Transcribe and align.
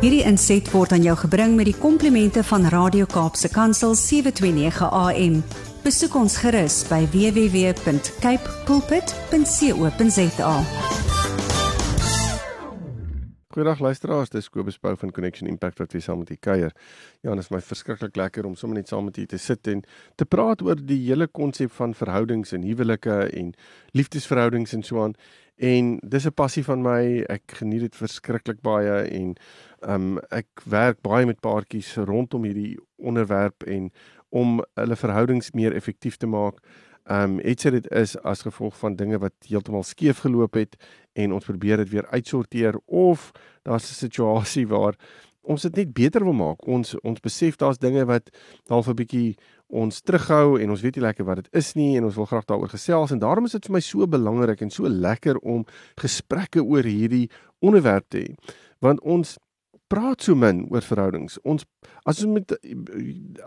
Hierdie 0.00 0.22
inset 0.24 0.64
word 0.72 0.94
aan 0.96 1.02
jou 1.04 1.12
gebring 1.26 1.58
met 1.58 1.66
die 1.68 1.76
komplimente 1.76 2.40
van 2.48 2.62
Radio 2.72 3.04
Kaapse 3.04 3.50
Kansel 3.52 3.92
729 4.00 4.86
AM. 4.96 5.34
Besoek 5.84 6.14
ons 6.16 6.38
gerus 6.40 6.78
by 6.88 7.02
www.cape 7.12 8.54
pulpit.co.za. 8.64 10.54
Goeiedag 13.50 13.82
luisteraars, 13.84 14.32
dis 14.32 14.48
Kobus 14.48 14.78
Pau 14.80 14.96
van 14.96 15.12
Connection 15.12 15.48
Impact 15.50 15.82
wat 15.82 15.92
weer 15.92 16.04
saam 16.06 16.22
met 16.22 16.30
u 16.32 16.36
kuier. 16.40 16.72
Ja, 17.20 17.34
dit 17.34 17.44
is 17.44 17.50
my 17.52 17.60
verskriklik 17.60 18.16
lekker 18.16 18.48
om 18.48 18.56
sommer 18.56 18.78
net 18.78 18.88
saam 18.88 19.04
met 19.10 19.20
u 19.20 19.26
te 19.26 19.36
sit 19.36 19.68
en 19.68 19.84
te 20.16 20.24
praat 20.24 20.62
oor 20.64 20.80
die 20.80 21.02
hele 21.10 21.28
konsep 21.28 21.76
van 21.76 21.92
verhoudings 21.98 22.54
en 22.56 22.64
huwelike 22.64 23.20
en 23.36 23.52
liefdesverhoudings 23.92 24.72
en 24.72 24.86
so 24.86 25.04
aan. 25.04 25.18
En 25.60 25.98
dis 26.00 26.24
'n 26.24 26.32
passie 26.32 26.64
van 26.64 26.82
my. 26.82 27.24
Ek 27.28 27.42
geniet 27.46 27.80
dit 27.80 27.96
verskriklik 27.96 28.60
baie 28.62 29.02
en 29.02 29.36
ehm 29.80 30.16
um, 30.16 30.18
ek 30.30 30.62
werk 30.64 31.00
baie 31.02 31.26
met 31.26 31.40
paartjies 31.40 31.94
rondom 31.96 32.44
hierdie 32.44 32.78
onderwerp 32.96 33.64
en 33.66 33.90
om 34.28 34.60
hulle 34.78 34.96
verhoudings 34.96 35.52
meer 35.52 35.74
effektief 35.74 36.16
te 36.16 36.26
maak. 36.26 36.60
Ehm 37.08 37.38
um, 37.38 37.38
het 37.44 37.60
sy 37.60 37.70
dit 37.70 37.88
is 37.96 38.16
as 38.22 38.44
gevolg 38.46 38.76
van 38.78 38.96
dinge 38.96 39.18
wat 39.18 39.34
heeltemal 39.48 39.82
skeef 39.82 40.20
geloop 40.26 40.54
het 40.54 40.76
en 41.16 41.32
ons 41.32 41.44
probeer 41.44 41.80
dit 41.82 41.90
weer 41.90 42.06
uitsorteer 42.12 42.78
of 42.86 43.32
daar's 43.64 43.90
'n 43.90 43.94
situasie 44.06 44.66
waar 44.68 44.94
ons 45.42 45.62
dit 45.62 45.76
net 45.76 45.92
beter 45.92 46.24
wil 46.24 46.36
maak. 46.36 46.66
Ons 46.66 46.94
ons 47.00 47.20
besef 47.20 47.56
daar's 47.56 47.78
dinge 47.78 48.04
wat 48.04 48.30
half 48.68 48.88
'n 48.88 48.94
bietjie 48.94 49.36
ons 49.66 50.00
terughou 50.02 50.60
en 50.60 50.70
ons 50.70 50.80
weet 50.80 50.96
nie 50.96 51.04
lekker 51.04 51.24
wat 51.24 51.36
dit 51.36 51.48
is 51.54 51.74
nie 51.74 51.96
en 51.96 52.04
ons 52.04 52.14
wil 52.14 52.26
graag 52.26 52.44
daaroor 52.44 52.68
gesels 52.68 53.10
en 53.10 53.18
daarom 53.18 53.44
is 53.44 53.52
dit 53.52 53.66
vir 53.66 53.72
my 53.72 53.80
so 53.80 54.06
belangrik 54.06 54.60
en 54.60 54.70
so 54.70 54.88
lekker 54.88 55.38
om 55.38 55.64
gesprekke 55.96 56.62
oor 56.62 56.82
hierdie 56.82 57.30
onderwerp 57.60 58.04
te 58.08 58.18
hê. 58.18 58.34
Want 58.80 59.00
ons 59.00 59.38
praat 59.90 60.22
so 60.22 60.36
min 60.38 60.62
oor 60.70 60.84
verhoudings. 60.86 61.38
Ons 61.42 61.66
as 62.08 62.20
ons 62.22 62.30
met 62.32 62.52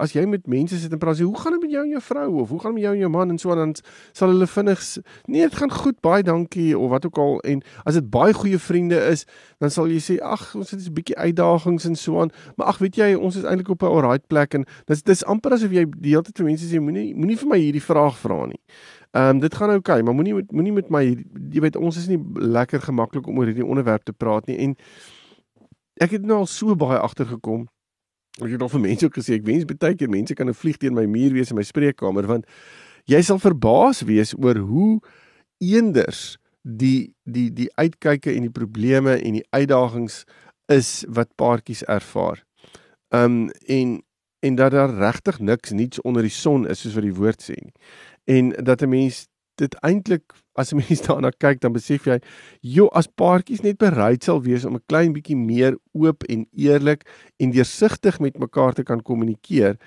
as 0.01 0.13
jy 0.15 0.25
met 0.29 0.45
mense 0.51 0.77
sit 0.79 0.91
en 0.93 0.99
praat, 1.01 1.17
sê, 1.19 1.27
hoe 1.27 1.39
gaan 1.39 1.55
dit 1.55 1.65
met 1.65 1.75
jou 1.75 1.83
en 1.85 1.93
jou 1.95 2.01
vrou? 2.03 2.27
of 2.43 2.49
hoe 2.51 2.59
gaan 2.59 2.73
dit 2.73 2.81
met 2.81 2.85
jou 2.87 2.93
en 2.93 3.03
jou 3.03 3.11
man? 3.13 3.31
en 3.31 3.39
so 3.39 3.53
aan 3.53 3.61
dan 3.61 3.73
sal 4.11 4.33
hulle 4.33 4.47
vinnig 4.47 4.83
nee, 5.27 5.41
dit 5.41 5.55
gaan 5.55 5.71
goed, 5.71 5.99
baie 6.01 6.23
dankie 6.23 6.77
of 6.77 6.89
wat 6.91 7.05
ook 7.05 7.17
al. 7.17 7.39
En 7.47 7.63
as 7.85 7.97
dit 7.99 8.09
baie 8.09 8.33
goeie 8.33 8.59
vriende 8.59 8.99
is, 9.11 9.25
dan 9.63 9.71
sal 9.71 9.87
jy 9.87 10.01
sê, 10.03 10.17
ag, 10.19 10.49
ons 10.59 10.71
het 10.71 10.81
'n 10.83 10.93
bietjie 10.93 11.17
uitdagings 11.17 11.85
en 11.85 11.95
so 11.95 12.19
aan, 12.21 12.31
maar 12.57 12.67
ag, 12.67 12.81
weet 12.83 12.95
jy, 12.95 13.13
ons 13.15 13.35
is 13.35 13.43
eintlik 13.43 13.69
op 13.69 13.83
'n 13.83 13.93
alright 13.93 14.27
plek 14.27 14.53
en 14.53 14.65
dis 14.87 15.03
dis 15.03 15.23
amper 15.25 15.53
asof 15.53 15.71
jy 15.71 15.85
die 15.99 16.11
hele 16.11 16.23
tyd 16.23 16.37
vir 16.37 16.45
mense 16.45 16.65
sê, 16.65 16.79
moenie 16.79 17.15
moenie 17.15 17.37
vir 17.37 17.49
my 17.49 17.57
hierdie 17.57 17.81
vraag 17.81 18.17
vra 18.17 18.45
nie. 18.45 18.59
Ehm 19.13 19.29
um, 19.29 19.39
dit 19.39 19.55
gaan 19.55 19.69
oukei, 19.69 19.99
okay, 19.99 20.01
maar 20.01 20.15
moenie 20.15 20.33
moenie 20.51 20.73
met 20.73 20.89
my 20.89 21.03
jy 21.53 21.61
weet 21.61 21.75
ons 21.75 21.97
is 21.97 22.07
nie 22.07 22.17
lekker 22.33 22.81
gemaklik 22.81 23.27
om 23.27 23.37
oor 23.37 23.45
hierdie 23.45 23.65
onderwerp 23.65 24.03
te 24.03 24.13
praat 24.13 24.47
nie. 24.47 24.57
En 24.57 24.75
ek 26.01 26.11
het 26.17 26.25
nou 26.25 26.43
al 26.43 26.49
so 26.49 26.75
baie 26.75 26.99
agtergekom. 26.99 27.67
Ek 28.41 28.49
het 28.55 28.61
al 28.61 28.69
vir 28.69 28.81
mense 28.81 29.05
ook 29.05 29.17
gesê 29.19 29.37
ek 29.37 29.45
wens 29.45 29.65
baie 29.69 29.95
keer 29.95 30.09
mense 30.09 30.33
kan 30.33 30.49
'n 30.49 30.53
vlieg 30.53 30.77
teen 30.77 30.93
my 30.93 31.05
muur 31.05 31.33
wees 31.33 31.51
in 31.51 31.57
my 31.57 31.63
spreekkamer 31.63 32.27
want 32.27 32.45
jy 33.05 33.21
sal 33.21 33.39
verbaas 33.39 34.01
wees 34.01 34.33
oor 34.33 34.57
hoe 34.57 34.99
eenders 35.59 36.37
die 36.63 37.13
die 37.23 37.51
die 37.51 37.69
uitkyke 37.75 38.33
en 38.33 38.41
die 38.41 38.55
probleme 38.55 39.19
en 39.19 39.33
die 39.33 39.47
uitdagings 39.51 40.23
is 40.71 41.03
wat 41.07 41.35
paartjies 41.35 41.83
ervaar. 41.83 42.43
Um 43.11 43.49
en 43.67 44.01
en 44.43 44.55
dat 44.55 44.71
daar 44.71 44.91
regtig 44.91 45.39
niks 45.39 45.71
niets 45.71 46.01
onder 46.01 46.21
die 46.21 46.31
son 46.31 46.67
is 46.67 46.81
soos 46.81 46.95
wat 46.95 47.03
die 47.03 47.15
woord 47.15 47.43
sê 47.43 47.55
nie. 47.55 47.73
En 48.25 48.49
dat 48.49 48.81
'n 48.81 48.89
mens 48.89 49.27
dit 49.61 49.75
eintlik 49.81 50.33
as 50.53 50.71
'n 50.71 50.77
mens 50.81 51.01
daarna 51.01 51.31
kyk 51.31 51.61
dan 51.61 51.73
besef 51.73 52.05
jy 52.05 52.19
joh 52.61 52.89
as 52.93 53.07
paartjies 53.07 53.61
net 53.61 53.77
bereid 53.77 54.23
sal 54.23 54.41
wees 54.41 54.65
om 54.65 54.75
'n 54.75 54.87
klein 54.87 55.13
bietjie 55.13 55.37
meer 55.37 55.77
oop 55.93 56.23
en 56.23 56.47
eerlik 56.51 57.07
en 57.37 57.51
deursigtig 57.51 58.19
met 58.19 58.37
mekaar 58.37 58.73
te 58.73 58.83
kan 58.83 59.01
kommunikeer 59.01 59.77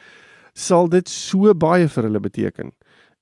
sal 0.54 0.88
dit 0.88 1.08
so 1.08 1.54
baie 1.54 1.88
vir 1.88 2.02
hulle 2.02 2.20
beteken. 2.20 2.72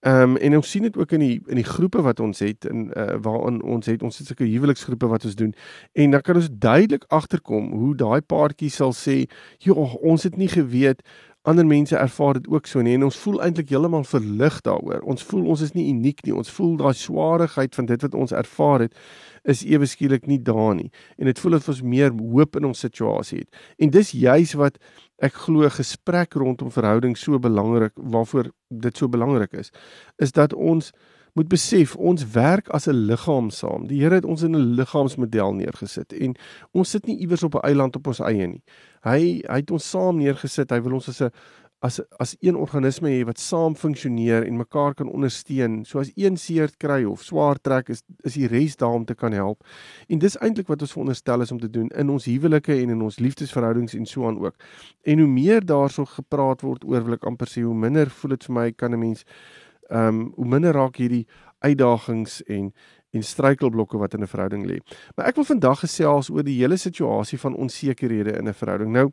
Ehm 0.05 0.23
um, 0.23 0.37
en 0.37 0.57
ons 0.57 0.71
sien 0.71 0.83
dit 0.83 0.97
ook 0.97 1.13
in 1.17 1.21
die 1.21 1.43
in 1.49 1.57
die 1.57 1.65
groepe 1.65 2.03
wat 2.05 2.21
ons 2.21 2.39
het 2.45 2.67
in 2.69 2.91
uh, 2.93 3.17
waarin 3.25 3.63
ons 3.63 3.87
het 3.87 4.03
ons 4.03 4.19
het 4.19 4.27
sulke 4.27 4.45
huweliksgroepe 4.45 5.09
wat 5.09 5.25
ons 5.25 5.35
doen 5.35 5.55
en 5.93 6.11
dan 6.11 6.21
kan 6.21 6.37
ons 6.37 6.51
duidelik 6.53 7.05
agterkom 7.09 7.71
hoe 7.73 7.95
daai 7.97 8.21
paartjie 8.21 8.69
sal 8.71 8.93
sê 8.93 9.23
joh 9.65 9.95
ons 10.03 10.23
het 10.29 10.37
nie 10.37 10.51
geweet 10.53 11.01
ander 11.45 11.67
mense 11.67 11.97
ervaar 11.97 12.39
dit 12.39 12.47
ook 12.49 12.67
so 12.67 12.81
nie 12.81 12.95
en 12.97 13.05
ons 13.05 13.19
voel 13.21 13.43
eintlik 13.45 13.69
heeltemal 13.69 14.07
verlig 14.09 14.57
daaroor. 14.65 15.03
Ons 15.05 15.25
voel 15.29 15.45
ons 15.53 15.61
is 15.65 15.75
nie 15.77 15.87
uniek 15.91 16.23
nie. 16.25 16.33
Ons 16.33 16.53
voel 16.57 16.79
daai 16.81 16.95
swaarheid 16.97 17.77
van 17.77 17.89
dit 17.91 18.07
wat 18.07 18.17
ons 18.17 18.33
ervaar 18.33 18.87
het 18.87 18.97
is 19.45 19.61
ewe 19.69 19.85
skielik 19.87 20.25
nie 20.27 20.41
daar 20.41 20.73
nie. 20.79 20.89
En 21.21 21.29
dit 21.29 21.41
voel 21.41 21.59
of 21.59 21.69
ons 21.69 21.83
meer 21.85 22.15
hoop 22.17 22.57
in 22.57 22.69
ons 22.71 22.81
situasie 22.87 23.43
het. 23.43 23.61
En 23.77 23.93
dis 23.93 24.15
juis 24.17 24.55
wat 24.57 24.81
ek 25.25 25.37
glo 25.45 25.69
gesprek 25.69 26.33
rondom 26.41 26.73
verhouding 26.73 27.17
so 27.21 27.39
belangrik 27.39 27.93
waarvoor 27.95 28.49
dit 28.69 28.97
so 28.97 29.09
belangrik 29.09 29.53
is, 29.61 29.71
is 30.17 30.33
dat 30.33 30.57
ons 30.57 30.95
moet 31.35 31.49
besef 31.51 31.97
ons 31.97 32.23
werk 32.35 32.69
as 32.69 32.87
'n 32.89 33.07
liggaam 33.11 33.51
saam. 33.51 33.87
Die 33.87 34.01
Here 34.03 34.15
het 34.15 34.25
ons 34.25 34.43
in 34.43 34.55
'n 34.55 34.75
liggaamsmodel 34.79 35.55
neergesit 35.55 36.13
en 36.13 36.37
ons 36.73 36.91
sit 36.91 37.07
nie 37.07 37.19
iewers 37.19 37.43
op 37.43 37.55
'n 37.55 37.67
eiland 37.67 37.97
op 37.97 38.07
ons 38.07 38.21
eie 38.21 38.47
nie. 38.47 38.63
Hy 39.03 39.43
hy 39.49 39.57
het 39.57 39.71
ons 39.71 39.91
saam 39.91 40.17
neergesit. 40.17 40.71
Hy 40.71 40.81
wil 40.81 40.93
ons 40.93 41.09
as 41.09 41.21
'n 41.21 41.31
as 41.85 42.01
as 42.17 42.37
een 42.41 42.57
organisme 42.57 43.11
hê 43.13 43.25
wat 43.29 43.39
saam 43.39 43.75
funksioneer 43.77 44.47
en 44.47 44.57
mekaar 44.57 44.95
kan 44.95 45.11
ondersteun. 45.11 45.85
So 45.85 45.99
as 45.99 46.11
een 46.15 46.37
seer 46.37 46.71
kry 46.79 47.05
of 47.05 47.23
swaar 47.23 47.59
trek 47.61 47.89
is 47.89 48.03
is 48.23 48.39
die 48.39 48.47
res 48.49 48.77
daar 48.77 48.95
om 48.95 49.05
te 49.05 49.15
kan 49.15 49.33
help. 49.33 49.65
En 50.09 50.19
dis 50.19 50.37
eintlik 50.37 50.71
wat 50.73 50.81
ons 50.81 50.93
veronderstel 50.93 51.41
is 51.41 51.53
om 51.53 51.61
te 51.61 51.71
doen 51.71 51.89
in 51.89 52.11
ons 52.11 52.25
huwelike 52.25 52.73
en 52.73 52.91
in 52.91 53.03
ons 53.03 53.19
liefdesverhoudings 53.19 53.95
en 53.95 54.07
so 54.07 54.27
aan 54.27 54.39
ook. 54.41 54.55
En 55.03 55.19
hoe 55.19 55.29
meer 55.29 55.67
daarso 55.67 56.05
gepraat 56.05 56.65
word 56.65 56.85
oor 56.85 57.05
wil 57.05 57.19
ek 57.19 57.29
amper 57.29 57.53
sê 57.53 57.67
hoe 57.67 57.77
minder 57.77 58.11
voel 58.11 58.37
dit 58.37 58.49
vir 58.49 58.55
my 58.55 58.71
kan 58.73 58.93
'n 58.93 58.99
mens 58.99 59.25
ehm 59.89 60.09
um, 60.09 60.33
hoe 60.35 60.47
minder 60.47 60.73
raak 60.73 60.97
hierdie 60.97 61.27
uitdagings 61.59 62.43
en 62.43 62.73
en 63.15 63.23
struikelblokke 63.23 63.99
wat 63.99 64.15
in 64.15 64.23
'n 64.23 64.27
verhouding 64.27 64.67
lê. 64.67 64.79
Maar 65.17 65.27
ek 65.27 65.35
wil 65.35 65.45
vandag 65.45 65.79
gesels 65.81 66.31
oor 66.31 66.43
die 66.43 66.59
hele 66.59 66.77
situasie 66.77 67.39
van 67.39 67.55
onsekerhede 67.55 68.33
in 68.39 68.49
'n 68.49 68.55
verhouding. 68.55 68.91
Nou 68.91 69.13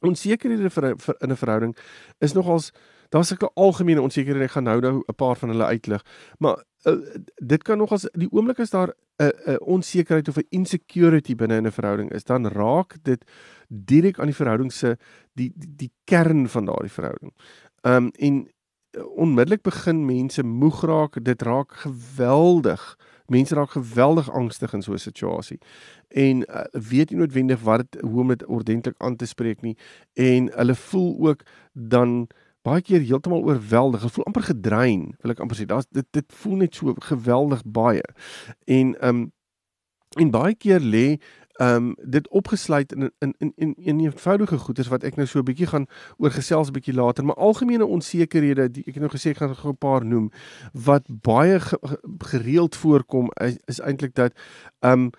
onsekerhede 0.00 0.70
vir, 0.70 0.94
vir 0.98 1.16
in 1.20 1.30
'n 1.30 1.36
verhouding 1.36 1.76
is 2.18 2.32
nogals 2.32 2.72
daar's 3.08 3.28
sulke 3.28 3.50
algemene 3.54 4.00
onsekerhede. 4.00 4.44
Ek 4.44 4.50
gaan 4.50 4.64
nou 4.64 4.80
nou 4.80 5.02
'n 5.06 5.14
paar 5.14 5.36
van 5.36 5.48
hulle 5.48 5.64
uitlig. 5.64 6.04
Maar 6.38 6.64
uh, 6.84 6.96
dit 7.36 7.62
kan 7.62 7.78
nogals 7.78 8.08
die 8.12 8.30
oomblik 8.30 8.58
as 8.58 8.70
daar 8.70 8.88
'n 8.88 9.24
uh, 9.24 9.26
'n 9.26 9.50
uh, 9.50 9.56
onsekerheid 9.60 10.28
of 10.28 10.36
'n 10.36 10.46
insecurity 10.48 11.34
binne 11.34 11.56
in 11.56 11.66
'n 11.66 11.72
verhouding 11.72 12.12
is, 12.12 12.24
dan 12.24 12.46
raak 12.46 12.96
dit 13.02 13.24
direk 13.68 14.18
aan 14.18 14.26
die 14.26 14.34
verhouding 14.34 14.72
se 14.72 14.96
die, 15.34 15.52
die 15.54 15.72
die 15.76 15.92
kern 16.04 16.48
van 16.48 16.64
daardie 16.64 16.92
verhouding. 16.92 17.32
Ehm 17.82 17.94
um, 17.96 18.10
en 18.18 18.51
onmiddellik 19.00 19.62
begin 19.62 20.04
mense 20.06 20.42
moeg 20.42 20.82
raak, 20.82 21.24
dit 21.24 21.42
raak 21.42 21.72
geweldig. 21.72 22.98
Mense 23.26 23.54
raak 23.54 23.70
geweldig 23.70 24.30
angstig 24.30 24.72
in 24.72 24.82
so 24.82 24.92
'n 24.92 24.98
situasie. 24.98 25.58
En 26.08 26.44
uh, 26.50 26.64
weet 26.72 27.10
nie 27.10 27.18
noodwendig 27.18 27.60
wat 27.60 27.78
dit 27.78 28.00
hoe 28.00 28.20
om 28.20 28.28
dit 28.28 28.44
ordentlik 28.44 28.94
aan 28.98 29.16
te 29.16 29.26
spreek 29.26 29.60
nie 29.60 29.76
en 30.12 30.50
hulle 30.52 30.74
voel 30.74 31.16
ook 31.28 31.40
dan 31.72 32.28
baie 32.62 32.82
keer 32.82 33.00
heeltemal 33.00 33.42
oorweldig. 33.42 34.00
Hulle 34.00 34.12
voel 34.12 34.24
amper 34.24 34.42
gedrein, 34.42 35.14
wil 35.20 35.30
ek 35.30 35.40
amper 35.40 35.56
sê. 35.56 35.66
Daar's 35.66 35.88
dit 35.90 36.06
dit 36.10 36.32
voel 36.42 36.56
net 36.56 36.74
so 36.74 36.94
geweldig 36.98 37.62
baie. 37.64 38.04
En 38.64 38.96
ehm 38.98 39.08
um, 39.08 39.32
en 40.20 40.30
baie 40.30 40.54
keer 40.54 40.80
lê 40.80 41.16
ehm 41.62 41.76
um, 41.76 41.96
dit 42.02 42.28
opgesluit 42.28 42.92
in 42.92 43.12
in 43.18 43.34
in 43.38 43.52
in 43.56 43.74
in 43.76 44.00
eenvoudige 44.00 44.58
goeders 44.58 44.88
wat 44.88 45.04
ek 45.04 45.16
nou 45.16 45.26
so 45.26 45.38
'n 45.38 45.44
bietjie 45.44 45.66
gaan 45.66 45.86
oor 46.18 46.30
gesels 46.30 46.68
'n 46.68 46.72
bietjie 46.72 46.94
later, 46.94 47.24
maar 47.24 47.36
algemene 47.36 47.86
onsekerhede, 47.86 48.70
die 48.70 48.84
ek 48.86 48.94
het 48.94 49.02
nou 49.02 49.12
gesê 49.12 49.30
ek 49.30 49.36
gaan 49.36 49.54
'n 49.68 49.76
paar 49.76 50.04
noem 50.04 50.30
wat 50.72 51.04
baie 51.06 51.60
ge, 51.60 51.78
gereeld 52.18 52.76
voorkom 52.76 53.30
is, 53.40 53.58
is 53.66 53.80
eintlik 53.80 54.14
dat 54.14 54.32
ehm 54.80 54.92
um, 54.92 55.10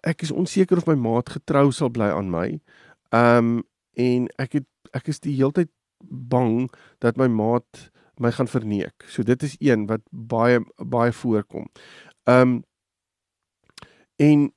ek 0.00 0.22
is 0.22 0.30
onseker 0.30 0.76
of 0.76 0.86
my 0.86 0.94
maat 0.94 1.28
getrou 1.28 1.72
sal 1.72 1.88
bly 1.88 2.10
aan 2.10 2.30
my. 2.30 2.60
Ehm 3.08 3.36
um, 3.36 3.62
en 3.94 4.28
ek 4.36 4.52
het 4.52 4.66
ek 4.92 5.08
is 5.08 5.20
die 5.20 5.36
heeltyd 5.36 5.70
bang 6.08 6.70
dat 6.98 7.16
my 7.16 7.26
maat 7.26 7.90
my 8.16 8.30
gaan 8.32 8.48
verneek. 8.48 9.04
So 9.06 9.22
dit 9.22 9.42
is 9.42 9.56
een 9.58 9.86
wat 9.86 10.00
baie 10.10 10.60
baie 10.76 11.12
voorkom. 11.12 11.66
Ehm 12.24 12.40
um, 12.40 12.64
en 14.16 14.52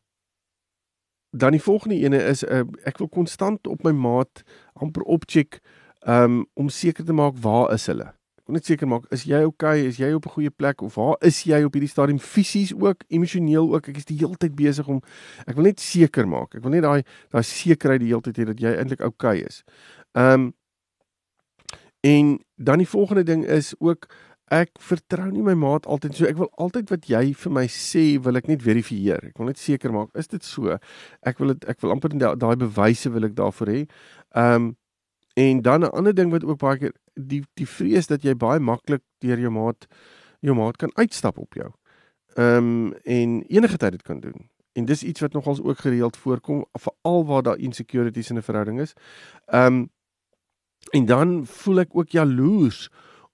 dan 1.35 1.51
die 1.51 1.62
volgende 1.62 1.95
ene 1.95 2.19
is 2.30 2.44
uh, 2.44 2.62
ek 2.85 3.00
wil 3.01 3.09
konstant 3.09 3.68
op 3.68 3.81
my 3.83 3.91
maat 3.91 4.44
amper 4.74 5.01
opcheck 5.09 5.59
um, 6.06 6.44
om 6.53 6.69
seker 6.69 7.06
te 7.06 7.13
maak 7.13 7.39
waar 7.41 7.74
is 7.74 7.88
hulle. 7.89 8.12
Ek 8.44 8.51
wil 8.51 8.57
net 8.59 8.68
seker 8.69 8.89
maak 8.91 9.07
is 9.15 9.24
jy 9.25 9.39
okay, 9.47 9.85
is 9.88 9.97
jy 9.97 10.12
op 10.13 10.27
'n 10.30 10.35
goeie 10.35 10.51
plek 10.53 10.81
of 10.85 10.95
waar 11.00 11.15
is 11.25 11.41
jy 11.47 11.63
op 11.65 11.74
hierdie 11.74 11.89
stadium 11.89 12.19
fisies 12.19 12.74
ook, 12.74 13.01
emosioneel 13.07 13.74
ook. 13.74 13.88
Ek 13.89 13.97
is 13.97 14.06
die 14.06 14.18
hele 14.19 14.38
tyd 14.38 14.53
besig 14.56 14.88
om 14.88 15.01
ek 15.47 15.56
wil 15.56 15.63
net 15.63 15.80
seker 15.80 16.27
maak. 16.27 16.53
Ek 16.56 16.62
wil 16.62 16.75
net 16.77 16.83
daai 16.83 17.01
daai 17.31 17.44
sekerheid 17.44 18.03
die 18.03 18.12
hele 18.13 18.21
tyd 18.21 18.38
hê 18.38 18.45
dat 18.45 18.59
jy 18.59 18.75
eintlik 18.77 19.01
okay 19.01 19.41
is. 19.41 19.63
Um, 20.13 20.53
en 22.03 22.44
dan 22.59 22.77
die 22.77 22.88
volgende 22.88 23.24
ding 23.24 23.45
is 23.47 23.74
ook 23.80 24.06
ek 24.53 24.77
vertrou 24.85 25.25
nie 25.31 25.44
my 25.45 25.55
maat 25.57 25.88
altyd 25.89 26.17
so. 26.17 26.27
Ek 26.29 26.38
wil 26.38 26.50
altyd 26.61 26.91
wat 26.94 27.09
jy 27.09 27.23
vir 27.41 27.53
my 27.57 27.65
sê, 27.71 28.03
wil 28.21 28.38
ek 28.39 28.50
net 28.51 28.63
verifieer. 28.65 29.29
Ek 29.31 29.41
wil 29.41 29.50
net 29.50 29.61
seker 29.61 29.94
maak, 29.95 30.11
is 30.19 30.29
dit 30.31 30.45
so? 30.45 30.77
Ek 31.25 31.41
wil 31.41 31.55
dit 31.55 31.67
ek 31.71 31.81
wil 31.81 31.95
amper 31.95 32.13
daai 32.13 32.55
bewyse 32.61 33.11
wil 33.13 33.29
ek 33.29 33.38
daarvoor 33.39 33.73
hê. 33.73 33.83
Um, 34.38 34.73
en 35.35 35.61
dan 35.65 35.81
'n 35.81 35.91
ander 35.91 36.13
ding 36.13 36.31
wat 36.31 36.45
ook 36.45 36.59
baie 36.59 36.77
keer 36.77 36.94
die 37.15 37.44
die 37.55 37.67
vrees 37.67 38.07
dat 38.07 38.23
jy 38.23 38.35
baie 38.35 38.59
maklik 38.59 39.01
deur 39.21 39.39
jou 39.39 39.50
maat 39.50 39.88
jou 40.41 40.56
maat 40.56 40.77
kan 40.77 40.91
uitstap 40.95 41.38
op 41.38 41.53
jou. 41.53 41.71
Um, 42.38 42.94
en 43.06 43.41
enige 43.47 43.77
tyd 43.77 43.91
dit 43.91 44.01
kan 44.01 44.19
doen. 44.19 44.49
En 44.73 44.85
dis 44.85 45.03
iets 45.03 45.21
wat 45.21 45.33
nogals 45.33 45.61
ook 45.61 45.77
gereeld 45.77 46.17
voorkom 46.17 46.65
veral 46.73 47.25
waar 47.25 47.44
daar 47.44 47.57
insecurities 47.57 48.29
in 48.29 48.38
'n 48.38 48.41
verhouding 48.41 48.79
is. 48.81 48.94
Um, 49.53 49.89
en 50.91 51.06
dan 51.06 51.45
voel 51.45 51.79
ek 51.79 51.95
ook 51.95 52.09
jaloers 52.09 52.89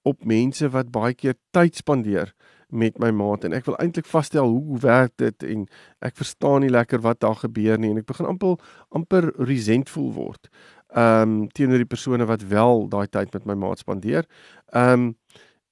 op 0.09 0.25
mense 0.27 0.69
wat 0.73 0.91
baie 0.93 1.15
keer 1.17 1.37
tyd 1.55 1.79
spandeer 1.79 2.33
met 2.69 2.99
my 3.01 3.09
maat 3.15 3.45
en 3.47 3.55
ek 3.57 3.65
wil 3.65 3.77
eintlik 3.81 4.07
vasstel 4.09 4.49
hoe, 4.49 4.77
werk 4.83 5.15
dit 5.21 5.45
en 5.47 5.65
ek 6.05 6.17
verstaan 6.19 6.61
nie 6.63 6.73
lekker 6.73 7.01
wat 7.05 7.21
daar 7.25 7.37
gebeur 7.41 7.79
nie 7.81 7.89
en 7.93 8.01
ek 8.01 8.09
begin 8.09 8.29
amper 8.29 8.57
amper 8.95 9.31
resentful 9.49 10.11
word. 10.17 10.51
Ehm 10.93 11.21
um, 11.21 11.47
teenoor 11.53 11.81
die 11.81 11.89
persone 11.89 12.25
wat 12.29 12.45
wel 12.49 12.87
daai 12.89 13.07
tyd 13.07 13.33
met 13.33 13.45
my 13.49 13.57
maat 13.57 13.81
spandeer. 13.85 14.29
Ehm 14.73 15.09
um, 15.09 15.13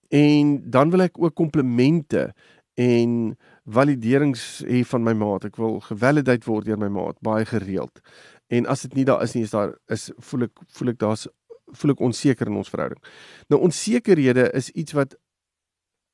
en 0.07 0.51
dan 0.71 0.91
wil 0.93 1.03
ek 1.03 1.17
ook 1.19 1.35
komplimente 1.35 2.29
en 2.79 3.35
validerings 3.65 4.63
hê 4.63 4.83
van 4.87 5.03
my 5.03 5.13
maat. 5.17 5.49
Ek 5.49 5.57
wil 5.59 5.81
gevalideer 5.83 6.39
word 6.45 6.69
deur 6.69 6.79
my 6.79 6.89
maat 6.93 7.17
baie 7.25 7.45
gereeld. 7.45 7.99
En 8.47 8.69
as 8.71 8.85
dit 8.85 9.01
nie 9.01 9.05
daar 9.05 9.25
is 9.25 9.33
nie, 9.35 9.43
is 9.43 9.51
daar 9.51 9.75
is 9.91 10.07
voel 10.29 10.47
ek 10.47 10.63
voel 10.77 10.93
ek 10.93 11.01
daar's 11.03 11.27
voel 11.73 11.91
ek 11.91 11.99
onseker 11.99 12.47
in 12.47 12.55
ons 12.55 12.69
verhouding. 12.69 13.01
Nou 13.49 13.61
onsekerhede 13.61 14.51
is 14.53 14.69
iets 14.71 14.93
wat 14.93 15.15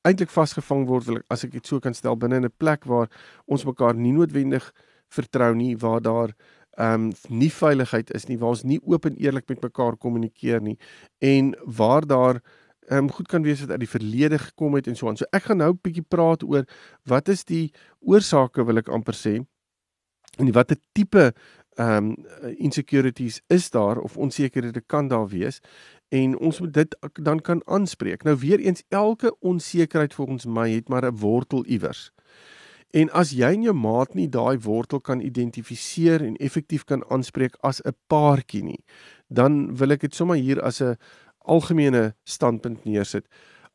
eintlik 0.04 0.30
vasgevang 0.30 0.84
word 0.88 1.06
wil 1.08 1.20
ek 1.20 1.30
as 1.32 1.44
ek 1.46 1.54
dit 1.56 1.66
so 1.66 1.80
kan 1.80 1.94
stel 1.94 2.16
binne 2.16 2.40
'n 2.40 2.52
plek 2.58 2.84
waar 2.84 3.08
ons 3.46 3.64
mekaar 3.64 3.94
nie 3.94 4.12
noodwendig 4.12 4.72
vertrou 5.08 5.54
nie, 5.54 5.76
waar 5.76 6.00
daar 6.00 6.34
ehm 6.76 7.06
um, 7.06 7.12
nie 7.28 7.50
veiligheid 7.50 8.10
is 8.10 8.26
nie, 8.26 8.38
waar 8.38 8.50
ons 8.56 8.64
nie 8.64 8.80
oop 8.82 9.06
en 9.06 9.16
eerlik 9.16 9.48
met 9.48 9.62
mekaar 9.62 9.96
kommunikeer 9.96 10.60
nie 10.60 10.76
en 11.20 11.54
waar 11.64 12.06
daar 12.06 12.42
ehm 12.88 13.04
um, 13.04 13.10
goed 13.10 13.28
kan 13.28 13.42
wees 13.42 13.60
wat 13.60 13.70
uit 13.70 13.84
die 13.86 13.94
verlede 13.96 14.38
gekom 14.38 14.74
het 14.74 14.86
en 14.86 14.96
so 14.96 15.08
aan. 15.08 15.16
So 15.16 15.24
ek 15.32 15.48
gaan 15.48 15.58
nou 15.58 15.70
'n 15.72 15.80
bietjie 15.82 16.04
praat 16.08 16.42
oor 16.42 16.64
wat 17.06 17.28
is 17.28 17.44
die 17.44 17.72
oorsake 18.00 18.64
wil 18.64 18.78
ek 18.78 18.88
amper 18.88 19.14
sê 19.14 19.40
en 20.38 20.52
watter 20.52 20.76
tipe 20.92 21.32
ehm 21.74 21.96
um, 21.96 22.16
insecurities 22.56 23.40
is 23.46 23.70
daar 23.70 23.98
of 23.98 24.16
onsekerhede 24.16 24.80
kan 24.80 25.08
daar 25.08 25.28
wees 25.28 25.60
en 26.08 26.38
ons 26.38 26.60
moet 26.60 26.74
dit 26.74 26.96
dan 27.12 27.40
kan 27.40 27.62
aanspreek. 27.64 28.22
Nou 28.22 28.36
weer 28.38 28.58
eens 28.58 28.82
elke 28.88 29.36
onsekerheid 29.38 30.14
volgens 30.14 30.44
my 30.44 30.70
het 30.70 30.88
maar 30.88 31.04
'n 31.04 31.16
wortel 31.16 31.64
iewers. 31.66 32.12
En 32.90 33.10
as 33.10 33.30
jy 33.30 33.48
en 33.56 33.62
jou 33.62 33.74
maat 33.74 34.14
nie 34.14 34.28
daai 34.28 34.58
wortel 34.58 35.00
kan 35.00 35.20
identifiseer 35.20 36.22
en 36.22 36.36
effektief 36.36 36.84
kan 36.84 37.02
aanspreek 37.10 37.56
as 37.60 37.80
'n 37.82 37.96
paartjie 38.06 38.62
nie, 38.62 38.84
dan 39.28 39.76
wil 39.76 39.90
ek 39.90 40.00
dit 40.00 40.14
sommer 40.14 40.36
hier 40.36 40.62
as 40.62 40.80
'n 40.80 40.96
algemene 41.38 42.14
standpunt 42.24 42.84
neersit. 42.84 43.26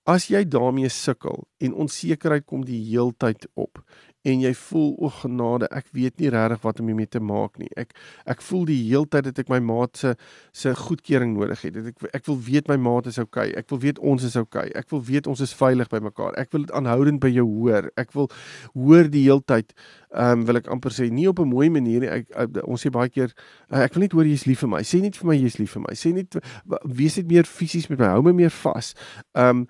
As 0.06 0.28
jy 0.28 0.48
daarmee 0.48 0.90
sukkel 0.90 1.48
en 1.58 1.74
onsekerheid 1.74 2.46
kom 2.46 2.64
die 2.66 2.80
heeltyd 2.90 3.48
op 3.54 3.84
en 4.28 4.42
jy 4.44 4.52
voel 4.66 4.90
o 5.00 5.10
genade, 5.22 5.68
ek 5.72 5.88
weet 5.96 6.20
nie 6.20 6.32
regtig 6.34 6.60
wat 6.66 6.80
om 6.82 6.90
hiermee 6.92 7.08
te 7.08 7.22
maak 7.24 7.56
nie. 7.62 7.70
Ek 7.80 7.94
ek 8.30 8.42
voel 8.44 8.66
die 8.68 8.80
heeltyd 8.90 9.30
dat 9.30 9.40
ek 9.40 9.52
my 9.52 9.62
maat 9.64 9.96
se 9.98 10.16
se 10.52 10.74
goedkeuring 10.76 11.38
nodig 11.38 11.64
het. 11.64 11.78
Ek 11.94 12.08
ek 12.20 12.28
wil 12.28 12.40
weet 12.50 12.68
my 12.68 12.76
maat 12.76 13.08
is 13.08 13.20
okay. 13.22 13.54
Ek 13.56 13.70
wil 13.72 13.80
weet 13.86 14.00
ons 14.00 14.26
is 14.28 14.36
okay. 14.40 14.68
Ek 14.76 14.92
wil 14.92 15.04
weet 15.08 15.30
ons 15.32 15.40
is 15.40 15.56
veilig 15.56 15.92
by 15.92 16.02
mekaar. 16.04 16.36
Ek 16.40 16.52
wil 16.52 16.68
dit 16.68 16.76
aanhoudend 16.76 17.24
by 17.24 17.32
jou 17.32 17.48
hoor. 17.48 17.88
Ek 18.00 18.12
wil 18.18 18.28
hoor 18.76 19.08
die 19.08 19.24
heeltyd 19.30 19.72
ehm 20.10 20.42
um, 20.42 20.46
wil 20.50 20.58
ek 20.58 20.68
amper 20.74 20.92
sê 20.92 21.08
nie 21.14 21.28
op 21.30 21.40
'n 21.40 21.48
mooi 21.48 21.70
manier 21.70 22.02
nie. 22.02 22.10
Ek, 22.10 22.28
ek 22.36 22.64
ons 22.68 22.82
sê 22.82 22.92
baie 22.92 23.10
keer 23.10 23.32
ek 23.72 23.94
wil 23.94 24.04
net 24.04 24.12
hoor 24.12 24.26
jy's 24.26 24.46
lief 24.46 24.66
vir 24.66 24.70
my. 24.70 24.82
Sê 24.84 25.00
net 25.02 25.16
vir 25.16 25.28
my 25.28 25.38
jy's 25.38 25.60
lief 25.60 25.78
vir 25.78 25.86
my. 25.88 25.94
Sê 25.96 26.14
net 26.14 26.36
wees 26.84 27.18
net 27.18 27.28
meer 27.28 27.46
fisies 27.46 27.90
met 27.90 28.00
my. 28.00 28.12
Hou 28.18 28.22
my 28.22 28.34
meer 28.34 28.52
vas. 28.52 28.96
Ehm 29.36 29.64
um, 29.64 29.68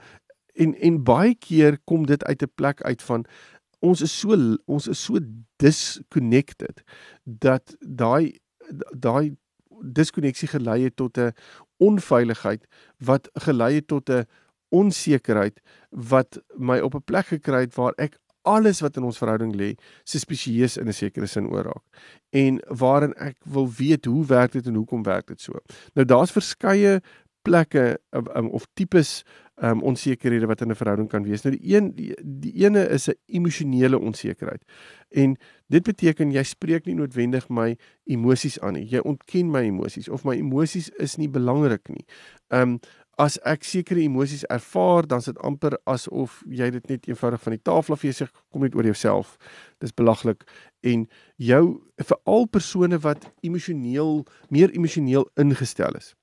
en 0.59 0.75
en 0.75 1.03
baie 1.03 1.35
keer 1.35 1.77
kom 1.87 2.05
dit 2.05 2.23
uit 2.23 2.41
'n 2.41 2.51
plek 2.55 2.81
uit 2.81 3.01
van 3.01 3.25
ons 3.79 4.01
is 4.01 4.19
so 4.19 4.35
ons 4.67 4.87
is 4.87 5.03
so 5.03 5.19
disconnected 5.57 6.83
dat 7.23 7.75
daai 7.79 8.39
daai 8.93 9.35
diskonneksie 9.81 10.49
gelei 10.51 10.83
het 10.83 10.95
tot 10.95 11.17
'n 11.17 11.33
onveiligheid 11.79 12.67
wat 12.97 13.29
gelei 13.33 13.75
het 13.75 13.87
tot 13.87 14.09
'n 14.09 14.25
onsekerheid 14.69 15.61
wat 15.89 16.39
my 16.57 16.79
op 16.79 16.95
'n 16.95 17.03
plek 17.05 17.25
gekry 17.25 17.61
het 17.61 17.75
waar 17.75 17.93
ek 17.97 18.19
alles 18.41 18.79
wat 18.79 18.97
in 18.97 19.03
ons 19.03 19.17
verhouding 19.17 19.55
lê 19.55 19.75
suspisieus 20.03 20.77
in 20.77 20.87
'n 20.87 20.93
sekere 20.93 21.27
sin 21.27 21.47
oorraak 21.47 21.83
en 22.29 22.59
waarin 22.67 23.13
ek 23.13 23.37
wil 23.45 23.67
weet 23.77 24.05
hoe 24.05 24.25
werk 24.25 24.51
dit 24.51 24.67
en 24.67 24.75
hoekom 24.75 25.03
werk 25.03 25.27
dit 25.27 25.41
so. 25.41 25.53
Nou 25.93 26.05
daar's 26.05 26.31
verskeie 26.31 27.01
plekke 27.41 27.99
um, 28.11 28.49
of 28.49 28.67
tipes 28.73 29.23
um 29.61 29.81
onsekerhede 29.83 30.47
wat 30.47 30.61
in 30.61 30.71
'n 30.71 30.75
verhouding 30.75 31.09
kan 31.09 31.23
wees. 31.23 31.41
Nou 31.41 31.57
die 31.57 31.75
een 31.75 31.95
die, 31.95 32.15
die 32.23 32.53
ene 32.63 32.87
is 32.87 33.07
'n 33.09 33.15
emosionele 33.25 33.99
onsekerheid. 33.99 34.63
En 35.09 35.37
dit 35.67 35.83
beteken 35.83 36.31
jy 36.31 36.43
spreek 36.43 36.85
nie 36.85 36.95
noodwendig 36.95 37.49
my 37.49 37.77
emosies 38.03 38.59
aan 38.59 38.73
nie. 38.73 38.85
Jy 38.85 38.99
ontken 38.99 39.51
my 39.51 39.61
emosies 39.61 40.09
of 40.09 40.23
my 40.23 40.35
emosies 40.35 40.89
is 40.89 41.15
nie 41.15 41.29
belangrik 41.29 41.89
nie. 41.89 42.05
Um 42.47 42.79
as 43.19 43.35
ek 43.43 43.63
sekere 43.63 43.99
emosies 44.01 44.45
ervaar, 44.47 45.07
dan 45.07 45.19
is 45.19 45.25
dit 45.25 45.39
amper 45.43 45.75
asof 45.83 46.43
jy 46.47 46.69
dit 46.69 46.87
net 46.87 47.07
eenvoudig 47.07 47.41
van 47.41 47.51
die 47.51 47.61
tafel 47.61 47.93
af 47.93 48.01
sê 48.01 48.27
kom 48.51 48.61
net 48.61 48.75
oor 48.75 48.87
jouself. 48.87 49.37
Dis 49.79 49.91
belaglik 49.91 50.45
en 50.81 51.07
jou 51.35 51.81
vir 51.97 52.19
al 52.23 52.45
persone 52.47 52.99
wat 52.99 53.27
emosioneel 53.41 54.25
meer 54.49 54.71
emosioneel 54.71 55.29
ingestel 55.35 55.95
is. 55.99 56.15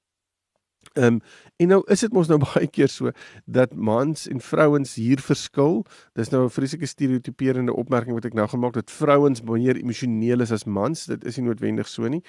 Ehm 0.97 1.05
um, 1.07 1.21
en 1.57 1.69
nou 1.69 1.83
is 1.93 2.01
dit 2.01 2.13
mos 2.13 2.29
nou 2.29 2.39
baie 2.55 2.69
keer 2.69 2.89
so 2.93 3.11
dat 3.45 3.75
mans 3.75 4.27
en 4.29 4.41
vrouens 4.41 4.95
hier 4.95 5.21
verskil. 5.21 5.85
Dis 6.17 6.33
nou 6.33 6.45
'n 6.45 6.51
vreeslike 6.51 6.87
stereotiperende 6.87 7.73
opmerking 7.73 8.15
wat 8.15 8.25
ek 8.25 8.35
nou 8.35 8.49
gemaak 8.49 8.75
het 8.75 8.87
dat 8.87 8.97
vrouens 8.97 9.43
meer 9.43 9.77
emosioneel 9.77 10.41
is 10.41 10.53
as 10.53 10.65
mans. 10.65 11.07
Dit 11.07 11.25
is 11.25 11.37
nie 11.37 11.47
noodwendig 11.47 11.89
so 11.89 12.09
nie. 12.09 12.23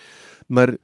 Maar 0.47 0.75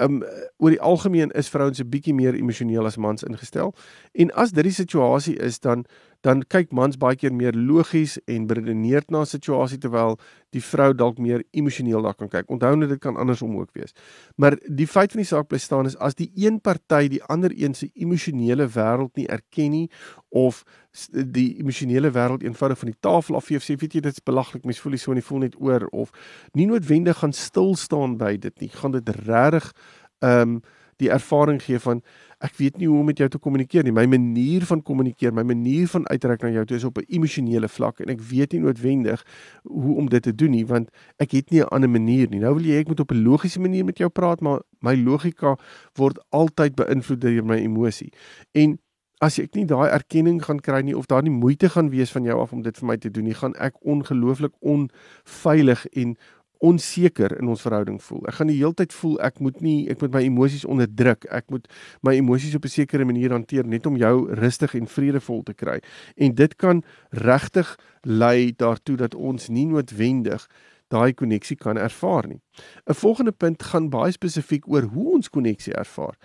um 0.00 0.22
oor 0.56 0.70
die 0.70 0.80
algemeen 0.80 1.30
is 1.30 1.48
vrouens 1.48 1.80
'n 1.80 1.88
bietjie 1.88 2.14
meer 2.14 2.34
emosioneel 2.34 2.86
as 2.86 2.96
mans 2.96 3.22
ingestel. 3.22 3.74
En 4.12 4.30
as 4.32 4.50
dit 4.50 4.64
die 4.64 4.72
situasie 4.72 5.36
is 5.36 5.60
dan 5.60 5.84
dan 6.20 6.42
kyk 6.52 6.72
mans 6.76 6.98
baie 7.00 7.16
keer 7.16 7.32
meer 7.32 7.56
logies 7.56 8.18
en 8.28 8.46
beredeneerd 8.46 9.10
na 9.10 9.20
'n 9.20 9.26
situasie 9.26 9.78
terwyl 9.78 10.18
die 10.50 10.60
vrou 10.60 10.92
dalk 10.94 11.18
meer 11.18 11.44
emosioneel 11.50 12.02
daar 12.02 12.14
kan 12.14 12.28
kyk. 12.28 12.50
Onthou 12.50 12.76
net 12.76 12.88
dit 12.88 13.00
kan 13.00 13.16
andersom 13.16 13.56
ook 13.56 13.70
wees. 13.72 13.92
Maar 14.36 14.58
die 14.66 14.86
feit 14.86 15.12
van 15.12 15.20
die 15.20 15.26
saak 15.26 15.48
bly 15.48 15.58
staan 15.58 15.86
is 15.86 15.96
as 15.96 16.14
die 16.14 16.30
een 16.34 16.60
party 16.60 17.08
die 17.08 17.22
ander 17.24 17.50
een 17.56 17.74
se 17.74 17.90
emosionele 17.94 18.66
wêreld 18.68 19.16
nie 19.16 19.26
erken 19.26 19.70
nie 19.70 19.90
of 20.28 20.64
die 21.10 21.58
emosionele 21.58 22.10
wêreld 22.10 22.42
eenvoudig 22.42 22.78
van 22.78 22.88
die 22.88 23.00
tafel 23.00 23.36
af 23.36 23.44
vee, 23.44 23.58
sê 23.58 23.76
weet 23.76 23.94
jy 23.94 24.00
dit's 24.00 24.22
belaglik, 24.22 24.64
mens 24.64 24.80
voel 24.80 24.92
nie 24.92 24.98
so 24.98 25.12
nie, 25.12 25.22
voel 25.22 25.38
net 25.38 25.56
oor 25.60 25.86
of 25.90 26.10
nie 26.52 26.66
noodwendig 26.66 27.18
gaan 27.18 27.32
stil 27.32 27.76
staan 27.76 28.16
by 28.16 28.36
dit 28.36 28.60
nie. 28.60 28.68
Gaan 28.68 28.92
dit 28.92 29.08
regtig 29.08 29.72
ehm 30.20 30.40
um, 30.40 30.60
die 31.00 31.08
ervaring 31.08 31.62
gee 31.62 31.78
van 31.80 32.02
ek 32.40 32.56
weet 32.56 32.78
nie 32.80 32.88
hoe 32.88 32.98
om 33.02 33.08
met 33.10 33.20
jou 33.20 33.28
te 33.28 33.38
kommunikeer 33.38 33.84
nie. 33.84 33.92
My 33.92 34.06
manier 34.08 34.64
van 34.68 34.82
kommunikeer, 34.82 35.32
my 35.36 35.44
manier 35.44 35.88
van 35.92 36.06
uitreik 36.08 36.44
na 36.44 36.52
jou 36.54 36.64
toe 36.66 36.76
is 36.76 36.84
op 36.88 36.98
'n 36.98 37.04
emosionele 37.08 37.68
vlak 37.68 38.00
en 38.00 38.08
ek 38.08 38.20
weet 38.20 38.52
nie 38.52 38.60
noodwendig 38.60 39.24
hoe 39.62 39.96
om 39.96 40.08
dit 40.08 40.22
te 40.22 40.34
doen 40.34 40.50
nie 40.50 40.66
want 40.66 40.90
ek 41.18 41.32
het 41.32 41.50
nie 41.50 41.60
'n 41.60 41.68
ander 41.68 41.90
manier 41.90 42.28
nie. 42.30 42.40
Nou 42.40 42.54
wil 42.54 42.64
jy 42.64 42.80
ek 42.80 42.88
moet 42.88 43.00
op 43.00 43.12
'n 43.12 43.22
logiese 43.22 43.60
manier 43.60 43.84
met 43.84 43.98
jou 43.98 44.08
praat, 44.08 44.40
maar 44.40 44.60
my 44.80 44.94
logika 44.96 45.56
word 45.94 46.18
altyd 46.30 46.74
beïnvloed 46.74 47.20
deur 47.20 47.44
my 47.44 47.56
emosie. 47.56 48.12
En 48.52 48.78
as 49.20 49.38
ek 49.38 49.54
nie 49.54 49.66
daai 49.68 49.90
erkenning 49.92 50.40
gaan 50.42 50.60
kry 50.64 50.80
nie 50.80 50.96
of 50.96 51.06
daar 51.06 51.22
nie 51.22 51.32
moeite 51.32 51.68
gaan 51.68 51.90
wees 51.90 52.10
van 52.10 52.24
jou 52.24 52.40
af 52.40 52.52
om 52.56 52.62
dit 52.62 52.76
vir 52.80 52.86
my 52.86 52.96
te 52.96 53.10
doen 53.10 53.24
nie, 53.24 53.34
gaan 53.34 53.54
ek 53.60 53.76
ongelooflik 53.84 54.54
onveilig 54.60 55.86
en 55.92 56.16
onseker 56.60 57.32
in 57.40 57.48
ons 57.48 57.62
verhouding 57.64 58.00
voel. 58.04 58.26
Ek 58.28 58.36
gaan 58.38 58.50
die 58.52 58.58
hele 58.58 58.76
tyd 58.76 58.92
voel 58.92 59.16
ek 59.24 59.38
moet 59.40 59.60
nie 59.64 59.88
ek 59.92 60.02
moet 60.04 60.12
my 60.12 60.22
emosies 60.26 60.66
onderdruk. 60.68 61.24
Ek 61.32 61.48
moet 61.52 61.68
my 62.06 62.14
emosies 62.20 62.54
op 62.54 62.64
'n 62.64 62.72
sekere 62.72 63.04
manier 63.04 63.32
hanteer 63.32 63.66
net 63.66 63.86
om 63.86 63.96
jou 63.96 64.28
rustig 64.34 64.74
en 64.74 64.86
vredevol 64.86 65.42
te 65.42 65.54
kry. 65.54 65.80
En 66.16 66.34
dit 66.34 66.56
kan 66.56 66.82
regtig 67.10 67.78
lei 68.02 68.52
daartoe 68.56 68.96
dat 68.96 69.14
ons 69.14 69.48
nie 69.48 69.66
noodwendig 69.66 70.46
daai 70.88 71.14
koneksie 71.14 71.56
kan 71.56 71.78
ervaar 71.78 72.26
nie. 72.28 72.40
'n 72.86 72.94
Volgende 72.94 73.32
punt 73.32 73.62
gaan 73.62 73.88
baie 73.88 74.12
spesifiek 74.12 74.68
oor 74.68 74.82
hoe 74.82 75.12
ons 75.14 75.30
koneksie 75.30 75.74
ervaar. 75.74 76.16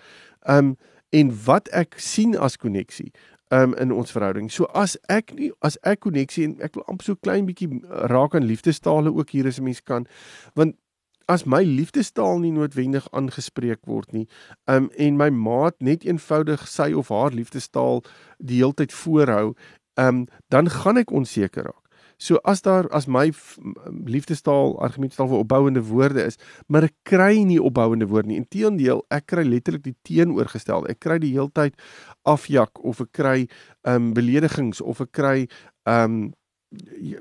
Um 0.48 0.76
en 1.10 1.30
wat 1.44 1.68
ek 1.68 1.94
sien 1.96 2.36
as 2.36 2.56
koneksie 2.56 3.12
um, 3.48 3.74
in 3.74 3.92
ons 3.92 4.10
verhouding. 4.10 4.50
So 4.50 4.64
as 4.74 4.96
ek 5.08 5.34
nie 5.34 5.52
as 5.66 5.78
ek 5.82 6.00
koneksie 6.06 6.44
en 6.48 6.56
ek 6.64 6.74
wil 6.74 6.86
amper 6.90 7.10
so 7.10 7.20
klein 7.22 7.46
bietjie 7.46 7.70
raak 8.12 8.34
aan 8.34 8.46
liefdestale 8.48 9.12
ook 9.14 9.30
hier 9.30 9.46
as 9.46 9.58
'n 9.60 9.64
mens 9.64 9.80
kan 9.80 10.06
want 10.54 10.76
as 11.28 11.44
my 11.44 11.62
liefdestaal 11.62 12.38
nie 12.38 12.52
noodwendig 12.54 13.06
aangespreek 13.10 13.80
word 13.86 14.12
nie, 14.12 14.26
um 14.70 14.90
en 14.96 15.16
my 15.16 15.30
maat 15.30 15.74
net 15.82 16.04
eenvoudig 16.06 16.68
sy 16.68 16.92
of 16.94 17.08
haar 17.08 17.34
liefdestaal 17.34 18.04
die 18.38 18.60
heeltyd 18.62 18.92
voorhou, 18.92 19.54
um 19.98 20.26
dan 20.54 20.70
gaan 20.70 21.02
ek 21.02 21.10
onseker 21.10 21.64
raak. 21.64 21.85
So 22.16 22.40
as 22.48 22.62
daar 22.64 22.88
as 22.96 23.06
my 23.06 23.28
liefdestaal 24.04 24.78
argumenttaal 24.80 25.28
vir 25.28 25.42
opbouende 25.42 25.82
woorde 25.84 26.24
is, 26.24 26.38
maar 26.66 26.88
ek 26.88 26.94
kry 27.04 27.42
nie 27.44 27.60
opbouende 27.60 28.08
woorde 28.08 28.32
nie. 28.32 28.40
Inteendeel, 28.40 29.02
ek 29.12 29.28
kry 29.34 29.44
letterlik 29.44 29.84
die 29.84 29.96
teenoorgestel. 30.06 30.88
Ek 30.88 31.02
kry 31.04 31.18
die 31.20 31.34
heeltyd 31.36 31.76
afjak 32.24 32.80
of 32.80 33.04
ek 33.04 33.12
kry 33.20 33.38
ehm 33.84 34.10
um, 34.10 34.10
beledigings 34.16 34.80
of 34.80 35.04
ek 35.04 35.12
kry 35.12 35.38
ehm 35.84 36.18
um, 36.18 36.18
jy, 36.72 37.20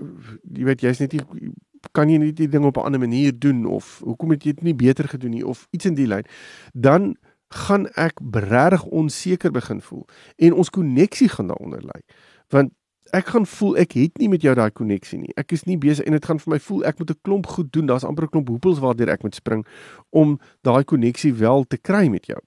jy 0.56 0.66
weet 0.68 0.84
jy's 0.84 1.04
net 1.04 1.14
nie 1.14 1.52
kan 1.94 2.10
jy 2.10 2.18
nie 2.18 2.34
die 2.34 2.50
ding 2.50 2.66
op 2.66 2.78
'n 2.78 2.88
ander 2.88 3.00
manier 3.00 3.34
doen 3.40 3.66
of 3.66 4.00
hoekom 4.04 4.32
het 4.32 4.44
jy 4.44 4.54
dit 4.54 4.64
nie 4.64 4.76
beter 4.76 5.08
gedoen 5.08 5.32
nie 5.32 5.46
of 5.46 5.68
iets 5.72 5.86
in 5.86 5.96
die 5.96 6.08
lyn. 6.08 6.26
Dan 6.74 7.16
gaan 7.50 7.88
ek 7.96 8.20
regtig 8.32 8.84
onseker 8.86 9.52
begin 9.52 9.82
voel 9.82 10.08
en 10.38 10.54
ons 10.54 10.70
koneksie 10.70 11.30
gaan 11.30 11.48
daaronder 11.48 11.82
lê. 11.82 12.02
Want 12.50 12.74
ek 13.14 13.28
gaan 13.34 13.46
voel 13.46 13.78
ek 13.78 13.94
het 13.94 14.18
nie 14.18 14.30
met 14.30 14.42
jou 14.42 14.56
daai 14.56 14.72
koneksie 14.72 15.20
nie. 15.20 15.34
Ek 15.38 15.52
is 15.52 15.66
nie 15.66 15.78
besig 15.78 16.06
en 16.06 16.16
dit 16.18 16.26
gaan 16.26 16.40
vir 16.40 16.56
my 16.56 16.60
voel 16.60 16.86
ek 16.86 17.00
moet 17.00 17.12
'n 17.12 17.20
klomp 17.24 17.48
goed 17.48 17.72
doen. 17.74 17.86
Daar's 17.86 18.04
amper 18.04 18.24
'n 18.24 18.30
klomp 18.30 18.48
hoepels 18.48 18.80
waardeur 18.80 19.10
ek 19.10 19.24
moet 19.24 19.36
spring 19.36 19.66
om 20.10 20.40
daai 20.64 20.84
koneksie 20.84 21.34
wel 21.34 21.64
te 21.64 21.78
kry 21.78 22.08
met 22.08 22.26
jou. 22.26 22.40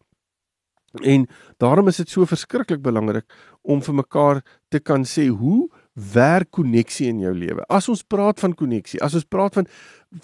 En 1.02 1.28
daarom 1.58 1.88
is 1.88 1.96
dit 1.96 2.08
so 2.08 2.24
verskriklik 2.24 2.82
belangrik 2.82 3.24
om 3.62 3.82
vir 3.82 3.94
mekaar 3.94 4.42
te 4.68 4.80
kan 4.80 5.04
sê 5.04 5.28
hoe 5.28 5.68
werk 6.12 6.50
koneksie 6.50 7.08
in 7.08 7.20
jou 7.20 7.34
lewe. 7.34 7.64
As 7.68 7.88
ons 7.88 8.02
praat 8.02 8.40
van 8.40 8.54
koneksie, 8.54 9.00
as 9.02 9.14
ons 9.18 9.24
praat 9.24 9.54
van 9.58 9.66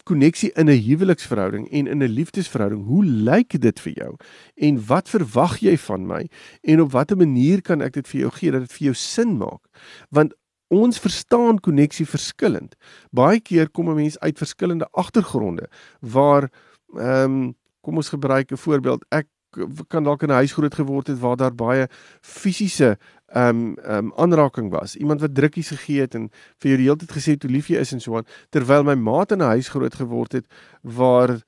koneksie 0.09 0.50
in 0.57 0.71
'n 0.71 0.81
huweliksverhouding 0.81 1.69
en 1.71 1.87
in 1.87 2.02
'n 2.02 2.09
liefdesverhouding, 2.09 2.85
hoe 2.85 3.04
lyk 3.04 3.61
dit 3.61 3.81
vir 3.81 3.93
jou? 3.93 4.16
En 4.57 4.87
wat 4.87 5.09
verwag 5.09 5.59
jy 5.59 5.76
van 5.76 6.07
my? 6.07 6.28
En 6.62 6.81
op 6.81 6.93
watter 6.93 7.16
manier 7.16 7.62
kan 7.62 7.83
ek 7.83 7.93
dit 7.93 8.09
vir 8.09 8.21
jou 8.21 8.31
gee 8.31 8.50
dat 8.50 8.61
dit 8.61 8.73
vir 8.73 8.85
jou 8.85 8.95
sin 8.95 9.37
maak? 9.37 9.62
Want 10.11 10.35
ons 10.69 10.99
verstaan 10.99 11.61
koneksie 11.61 12.07
verskillend. 12.07 12.75
Baie 13.11 13.40
keer 13.40 13.69
kom 13.69 13.90
'n 13.90 13.95
mens 13.95 14.19
uit 14.19 14.38
verskillende 14.38 14.88
agtergronde 14.93 15.69
waar 16.00 16.50
ehm 16.97 17.25
um, 17.25 17.54
kom 17.81 17.97
ons 17.97 18.09
gebruik 18.09 18.50
'n 18.50 18.57
voorbeeld. 18.57 19.04
Ek 19.11 19.26
kan 19.88 20.04
dalk 20.04 20.23
in 20.23 20.28
'n 20.28 20.40
huis 20.43 20.52
groot 20.52 20.75
geword 20.75 21.07
het 21.07 21.19
waar 21.19 21.37
daar 21.37 21.54
baie 21.54 21.88
fisiese 22.21 22.99
um, 23.34 23.74
ehm 23.78 24.04
um, 24.04 24.12
aanraking 24.16 24.70
was. 24.70 24.96
Iemand 24.96 25.20
wat 25.20 25.34
drukkies 25.34 25.68
gegee 25.68 26.00
het 26.00 26.14
en 26.14 26.30
vir 26.62 26.68
jou 26.70 26.76
die 26.76 26.86
hele 26.86 27.00
tyd 27.02 27.12
gesê 27.16 27.36
hoe 27.40 27.50
lief 27.50 27.68
jy 27.68 27.82
is 27.82 27.92
en 27.92 28.00
so 28.00 28.16
aan, 28.16 28.28
terwyl 28.54 28.86
my 28.86 28.94
maat 28.94 29.32
in 29.32 29.42
'n 29.42 29.54
huis 29.56 29.68
groot 29.68 29.94
geword 29.94 30.32
het 30.32 30.46
waar 30.82 31.30
eh, 31.30 31.40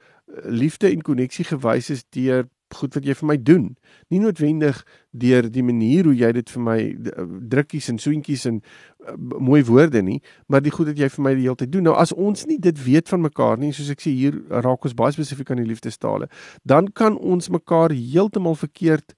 liefde 0.44 0.90
en 0.90 1.02
koneksie 1.02 1.44
gewys 1.44 1.90
is 1.90 2.04
deur 2.10 2.46
goed 2.74 2.94
wat 2.94 3.04
jy 3.06 3.14
vir 3.14 3.28
my 3.30 3.36
doen. 3.42 3.66
Nie 4.10 4.20
noodwendig 4.20 4.80
deur 5.10 5.46
die 5.50 5.62
manier 5.62 6.04
hoe 6.04 6.14
jy 6.14 6.32
dit 6.32 6.50
vir 6.50 6.62
my 6.62 6.78
eh, 6.78 7.26
drukkies 7.54 7.88
en 7.92 7.98
soentjies 8.02 8.46
en 8.50 8.60
uh, 8.60 9.14
mooi 9.38 9.62
woorde 9.64 10.02
nie, 10.02 10.20
maar 10.48 10.60
die 10.60 10.72
goed 10.74 10.90
wat 10.90 10.98
jy 10.98 11.08
vir 11.08 11.22
my 11.22 11.34
die 11.34 11.46
hele 11.46 11.56
tyd 11.56 11.72
doen. 11.72 11.86
Nou 11.88 11.94
as 11.94 12.12
ons 12.12 12.46
nie 12.46 12.58
dit 12.58 12.84
weet 12.84 13.08
van 13.08 13.22
mekaar 13.22 13.58
nie, 13.58 13.72
soos 13.72 13.90
ek 13.90 14.02
sê 14.02 14.10
hier 14.10 14.40
raak 14.50 14.84
ons 14.84 14.96
baie 14.98 15.14
spesifiek 15.14 15.50
aan 15.50 15.62
die 15.62 15.70
liefdestale, 15.70 16.28
dan 16.64 16.90
kan 16.92 17.16
ons 17.16 17.48
mekaar 17.54 17.94
heeltemal 17.94 18.58
verkeerd 18.58 19.15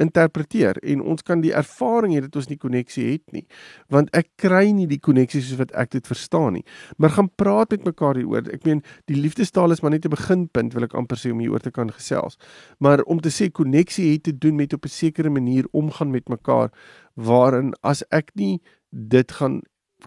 interpreteer 0.00 0.78
en 0.82 1.02
ons 1.02 1.22
kan 1.22 1.42
die 1.42 1.52
ervaring 1.52 2.14
hê 2.14 2.22
dat 2.24 2.36
ons 2.36 2.48
nie 2.48 2.58
koneksie 2.60 3.04
het 3.10 3.34
nie 3.36 3.44
want 3.92 4.08
ek 4.16 4.30
kry 4.40 4.70
nie 4.72 4.86
die 4.88 5.00
koneksie 5.02 5.42
soos 5.42 5.60
wat 5.60 5.74
ek 5.76 5.92
dit 5.92 6.06
verstaan 6.08 6.56
nie. 6.56 6.64
Maar 6.96 7.14
gaan 7.16 7.28
praat 7.36 7.74
met 7.74 7.84
mekaar 7.84 8.16
hieroor. 8.16 8.48
Ek 8.52 8.64
meen 8.68 8.82
die 9.10 9.18
liefdestaal 9.18 9.72
is 9.72 9.82
maar 9.82 9.92
net 9.92 10.06
'n 10.06 10.14
beginpunt 10.14 10.74
wil 10.74 10.84
ek 10.84 10.94
amper 10.94 11.16
sê 11.16 11.32
om 11.32 11.40
hieroor 11.40 11.60
te 11.60 11.70
kan 11.70 11.90
gesels. 11.90 12.38
Maar 12.78 13.02
om 13.02 13.20
te 13.20 13.28
sê 13.28 13.50
koneksie 13.50 14.12
het 14.12 14.22
te 14.24 14.38
doen 14.38 14.56
met 14.56 14.72
op 14.72 14.84
'n 14.84 14.88
sekere 14.88 15.30
manier 15.30 15.66
omgaan 15.72 16.10
met 16.10 16.28
mekaar 16.28 16.70
waarin 17.14 17.74
as 17.82 18.02
ek 18.10 18.30
nie 18.34 18.60
dit 18.90 19.32
gaan 19.32 19.62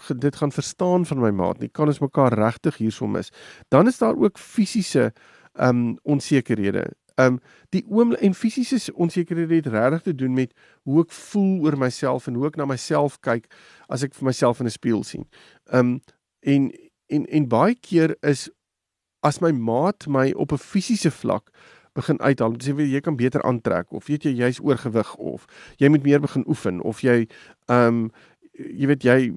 dit 0.09 0.35
gaan 0.35 0.51
verstaan 0.51 1.05
van 1.05 1.19
my 1.19 1.31
maat 1.31 1.59
nie 1.59 1.69
kan 1.69 1.87
ons 1.87 1.99
mekaar 1.99 2.33
regtig 2.33 2.77
hierso 2.77 3.07
mis. 3.07 3.31
Dan 3.69 3.87
is 3.87 3.97
daar 3.97 4.15
ook 4.15 4.37
fisiese 4.37 5.13
um 5.53 5.97
onsekerhede 6.03 6.91
Um 7.21 7.39
die 7.69 7.85
oom 7.87 8.13
en 8.13 8.33
fisiese 8.35 8.93
onsekerhede 8.93 9.55
het 9.55 9.67
regtig 9.67 10.01
te 10.01 10.15
doen 10.15 10.33
met 10.33 10.51
hoe 10.83 11.01
ek 11.03 11.11
voel 11.11 11.63
oor 11.63 11.77
myself 11.77 12.27
en 12.27 12.35
hoe 12.35 12.47
ek 12.47 12.59
na 12.59 12.65
myself 12.65 13.19
kyk 13.23 13.47
as 13.87 14.03
ek 14.03 14.13
vir 14.13 14.25
myself 14.31 14.59
in 14.59 14.67
'n 14.67 14.75
spieël 14.75 15.03
sien. 15.03 15.25
Um 15.71 16.01
en 16.41 16.71
en 17.07 17.25
en 17.25 17.47
baie 17.47 17.75
keer 17.75 18.15
is 18.21 18.49
as 19.23 19.39
my 19.41 19.51
maat 19.51 20.07
my 20.07 20.31
op 20.31 20.51
'n 20.51 20.57
fisiese 20.57 21.11
vlak 21.11 21.49
begin 21.93 22.19
uithaal, 22.19 22.55
sê 22.59 22.75
jy 22.75 22.99
kan 23.01 23.15
beter 23.15 23.41
aantrek 23.41 23.91
of 23.91 24.07
weet 24.07 24.23
jy 24.23 24.35
jy's 24.35 24.59
oorgewig 24.59 25.15
of 25.15 25.45
jy 25.77 25.89
moet 25.89 26.03
meer 26.03 26.19
begin 26.19 26.43
oefen 26.47 26.81
of 26.81 27.01
jy 27.01 27.27
um 27.71 28.11
jy 28.53 28.87
weet 28.87 29.03
jy 29.03 29.31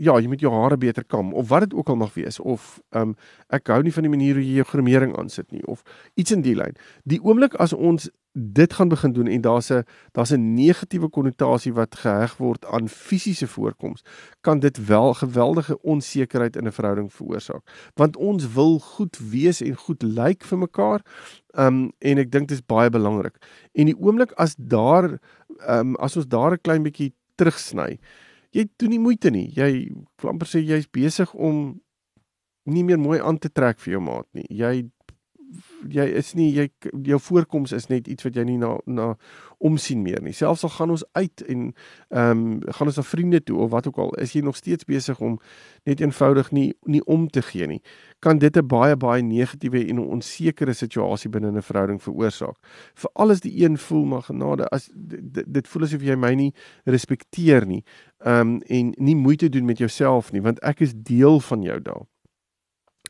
ja, 0.00 0.16
jy 0.16 0.30
moet 0.32 0.40
jou 0.40 0.52
hare 0.54 0.78
beter 0.80 1.04
kam 1.04 1.34
of 1.36 1.50
wat 1.50 1.68
dit 1.68 1.74
ook 1.76 1.88
al 1.92 1.98
mag 2.00 2.14
wees 2.16 2.40
of 2.40 2.78
ehm 2.90 3.12
um, 3.12 3.16
ek 3.52 3.68
hou 3.68 3.82
nie 3.82 3.92
van 3.92 4.06
die 4.06 4.12
manier 4.12 4.38
hoe 4.38 4.44
jy 4.44 4.60
jou 4.60 4.68
gremering 4.72 5.12
aansit 5.18 5.50
nie 5.52 5.62
of 5.66 5.82
iets 6.14 6.32
in 6.32 6.44
die 6.46 6.54
lyn. 6.56 6.76
Die 7.04 7.20
oomblik 7.20 7.56
as 7.60 7.74
ons 7.76 8.08
dit 8.32 8.72
gaan 8.72 8.88
begin 8.88 9.12
doen 9.12 9.26
en 9.26 9.40
daar's 9.40 9.70
'n 9.70 9.84
daar's 10.12 10.32
'n 10.32 10.54
negatiewe 10.54 11.08
konnotasie 11.08 11.72
wat 11.74 11.94
geheg 11.94 12.36
word 12.36 12.64
aan 12.66 12.88
fisiese 12.88 13.46
voorkoms, 13.46 14.02
kan 14.40 14.60
dit 14.60 14.86
wel 14.86 15.14
geweldige 15.14 15.82
onsekerheid 15.82 16.56
in 16.56 16.66
'n 16.66 16.72
verhouding 16.72 17.12
veroorsaak. 17.12 17.90
Want 17.94 18.16
ons 18.16 18.52
wil 18.52 18.78
goed 18.78 19.18
wees 19.18 19.60
en 19.60 19.74
goed 19.74 20.02
lyk 20.02 20.44
vir 20.44 20.58
mekaar. 20.58 21.00
Ehm 21.50 21.66
um, 21.66 21.92
en 21.98 22.18
ek 22.18 22.30
dink 22.30 22.48
dit 22.48 22.58
is 22.58 22.66
baie 22.66 22.90
belangrik. 22.90 23.36
En 23.72 23.86
die 23.86 23.98
oomblik 23.98 24.32
as 24.32 24.54
daar 24.58 25.18
ehm 25.58 25.78
um, 25.78 25.96
as 25.96 26.16
ons 26.16 26.26
daar 26.26 26.52
'n 26.52 26.60
klein 26.62 26.82
bietjie 26.82 27.12
terugsny, 27.34 27.98
jy 28.54 28.66
doen 28.78 28.94
nie 28.94 29.02
moeite 29.02 29.30
nie. 29.34 29.48
Jy 29.56 29.90
amper 30.30 30.48
sê 30.50 30.62
jy's 30.62 30.88
besig 30.90 31.32
om 31.34 31.80
nie 32.70 32.84
meer 32.84 33.00
mooi 33.00 33.20
aan 33.20 33.38
te 33.40 33.50
trek 33.50 33.80
vir 33.82 33.96
jou 33.96 34.02
maat 34.04 34.28
nie. 34.36 34.46
Jy 34.50 34.90
jy 35.90 36.04
is 36.20 36.34
nie 36.38 36.50
jy 36.54 36.66
jou 37.06 37.18
voorkoms 37.20 37.72
is 37.72 37.88
net 37.90 38.08
iets 38.08 38.26
wat 38.26 38.36
jy 38.36 38.44
nie 38.46 38.58
na 38.60 38.76
na 38.86 39.14
omsien 39.60 40.02
meer 40.02 40.22
nie. 40.24 40.32
Selfs 40.32 40.64
al 40.64 40.72
gaan 40.72 40.92
ons 40.94 41.04
uit 41.18 41.42
en 41.48 41.64
ehm 42.08 42.44
um, 42.44 42.60
gaan 42.76 42.90
ons 42.90 43.00
na 43.00 43.04
vriende 43.04 43.40
toe 43.44 43.58
of 43.60 43.70
wat 43.74 43.88
ook 43.90 43.98
al, 43.98 44.14
is 44.22 44.32
jy 44.32 44.42
nog 44.44 44.56
steeds 44.56 44.86
besig 44.88 45.20
om 45.20 45.38
net 45.88 46.00
eenvoudig 46.00 46.50
nie 46.56 46.68
nie 46.88 47.02
om 47.04 47.28
te 47.28 47.42
gee 47.42 47.66
nie. 47.66 47.80
Kan 48.18 48.38
dit 48.38 48.56
'n 48.56 48.66
baie 48.66 48.96
baie 48.96 49.22
negatiewe 49.22 49.86
en 49.88 49.98
onsekere 49.98 50.72
situasie 50.72 51.30
binne 51.30 51.52
'n 51.52 51.62
verhouding 51.62 52.02
veroorsaak. 52.02 52.56
Veral 52.94 53.30
as 53.30 53.40
die 53.40 53.64
een 53.64 53.78
voel 53.78 54.04
maar 54.04 54.22
genade 54.22 54.68
as 54.68 54.90
dit, 54.94 55.44
dit 55.52 55.68
voel 55.68 55.82
asof 55.82 56.02
jy 56.02 56.16
my 56.16 56.34
nie 56.34 56.52
respekteer 56.84 57.66
nie 57.66 57.84
ehm 58.24 58.40
um, 58.40 58.60
en 58.66 58.94
nie 58.96 59.16
moeite 59.16 59.48
doen 59.48 59.64
met 59.64 59.78
jouself 59.78 60.32
nie 60.32 60.42
want 60.42 60.60
ek 60.62 60.80
is 60.80 60.92
deel 60.94 61.40
van 61.40 61.62
jou 61.62 61.80
daar. 61.80 62.06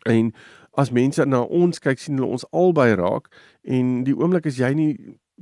En 0.02 0.32
as 0.80 0.92
mense 0.94 1.24
na 1.26 1.42
ons 1.62 1.82
kyk 1.84 1.98
sien 2.00 2.20
hulle 2.20 2.36
ons 2.38 2.46
albei 2.52 2.92
raak 3.00 3.28
en 3.78 3.98
die 4.06 4.16
oomblik 4.16 4.48
as 4.50 4.60
jy 4.60 4.72
nie 4.76 4.92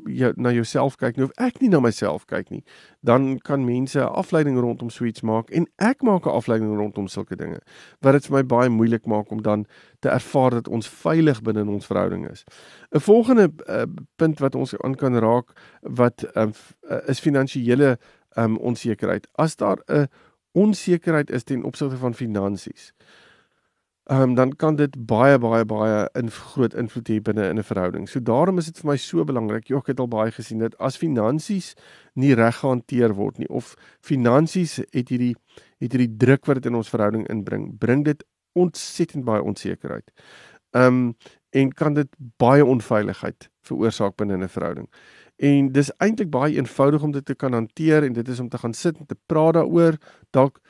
jy 0.07 0.31
na 0.37 0.51
jouself 0.55 0.97
kyk 0.99 1.17
nie 1.17 1.25
of 1.27 1.33
ek 1.43 1.61
nie 1.63 1.71
na 1.73 1.81
myself 1.83 2.27
kyk 2.31 2.51
nie 2.55 2.63
dan 3.07 3.39
kan 3.39 3.65
mense 3.67 3.99
'n 3.99 4.15
afleiding 4.23 4.59
rondom 4.61 4.91
suits 4.91 5.23
maak 5.23 5.51
en 5.51 5.67
ek 5.79 6.03
maak 6.03 6.27
'n 6.27 6.37
afleiding 6.41 6.77
rondom 6.77 7.09
sulke 7.09 7.37
dinge 7.37 7.59
wat 8.03 8.13
dit 8.13 8.27
vir 8.27 8.37
my 8.37 8.43
baie 8.43 8.69
moeilik 8.69 9.07
maak 9.07 9.31
om 9.31 9.43
dan 9.43 9.67
te 10.01 10.09
ervaar 10.09 10.51
dat 10.51 10.69
ons 10.69 10.89
veilig 10.89 11.43
binne 11.43 11.61
in 11.61 11.69
ons 11.69 11.87
verhouding 11.87 12.31
is. 12.31 12.45
'n 12.93 13.01
Volgende 13.01 13.51
uh, 13.69 13.87
punt 14.17 14.39
wat 14.39 14.55
ons 14.55 14.75
aan 14.79 14.95
kan 14.95 15.19
raak 15.19 15.53
wat 15.83 16.25
uh, 16.37 16.51
is 17.07 17.21
finansiële 17.21 17.99
um, 18.37 18.57
onsekerheid. 18.57 19.27
As 19.35 19.57
daar 19.57 19.79
'n 19.87 20.07
onsekerheid 20.53 21.31
is 21.31 21.43
ten 21.43 21.65
opsigte 21.65 21.97
van 21.97 22.15
finansies, 22.15 22.93
um, 24.11 24.35
dan 24.35 24.57
kan 24.57 24.77
dit 24.77 25.07
baie 25.07 25.39
baie 25.39 25.65
baie 25.65 26.09
in 26.17 26.31
groot 26.31 26.75
invloed 26.75 27.09
hê 27.09 27.21
binne 27.21 27.49
in 27.49 27.59
'n 27.59 27.63
verhouding. 27.63 28.09
So 28.09 28.21
daarom 28.21 28.59
is 28.59 28.67
dit 28.67 28.79
vir 28.79 28.91
my 28.91 28.97
so 28.97 29.25
belangrik. 29.25 29.69
Jy 29.69 29.81
het 29.85 30.01
al 30.01 30.09
baie 30.09 30.31
gesien 30.31 30.59
dat 30.59 30.79
as 30.79 30.97
finansies 30.97 31.75
nie 32.15 32.35
reg 32.35 32.57
gehanteer 32.57 33.15
word 33.15 33.39
nie 33.39 33.49
of 33.49 33.75
finansies 34.01 34.77
het 34.77 35.09
hierdie 35.09 35.37
het 35.79 35.93
hierdie 35.93 36.17
druk 36.17 36.47
wat 36.47 36.55
dit 36.55 36.67
in 36.67 36.75
ons 36.75 36.89
verhouding 36.89 37.29
inbring, 37.29 37.79
bring 37.79 38.05
dit 38.05 38.25
ontsettend 38.55 39.25
baie 39.25 39.43
onsekerheid. 39.43 40.11
Um 40.73 41.15
en 41.51 41.73
kan 41.73 41.95
dit 41.95 42.09
baie 42.37 42.65
onveiligheid 42.65 43.51
veroorsaak 43.63 44.17
binne 44.17 44.37
'n 44.37 44.49
verhouding. 44.49 44.89
En 45.39 45.73
dis 45.73 45.91
eintlik 46.03 46.31
baie 46.31 46.57
eenvoudig 46.57 47.03
om 47.03 47.11
dit 47.11 47.25
te 47.25 47.35
kan 47.35 47.53
hanteer 47.53 48.03
en 48.03 48.13
dit 48.13 48.29
is 48.29 48.41
om 48.41 48.49
te 48.49 48.59
gaan 48.59 48.75
sit 48.75 48.99
en 48.99 49.07
te 49.07 49.17
praat 49.27 49.55
daaroor, 49.55 49.99
dalk 50.31 50.61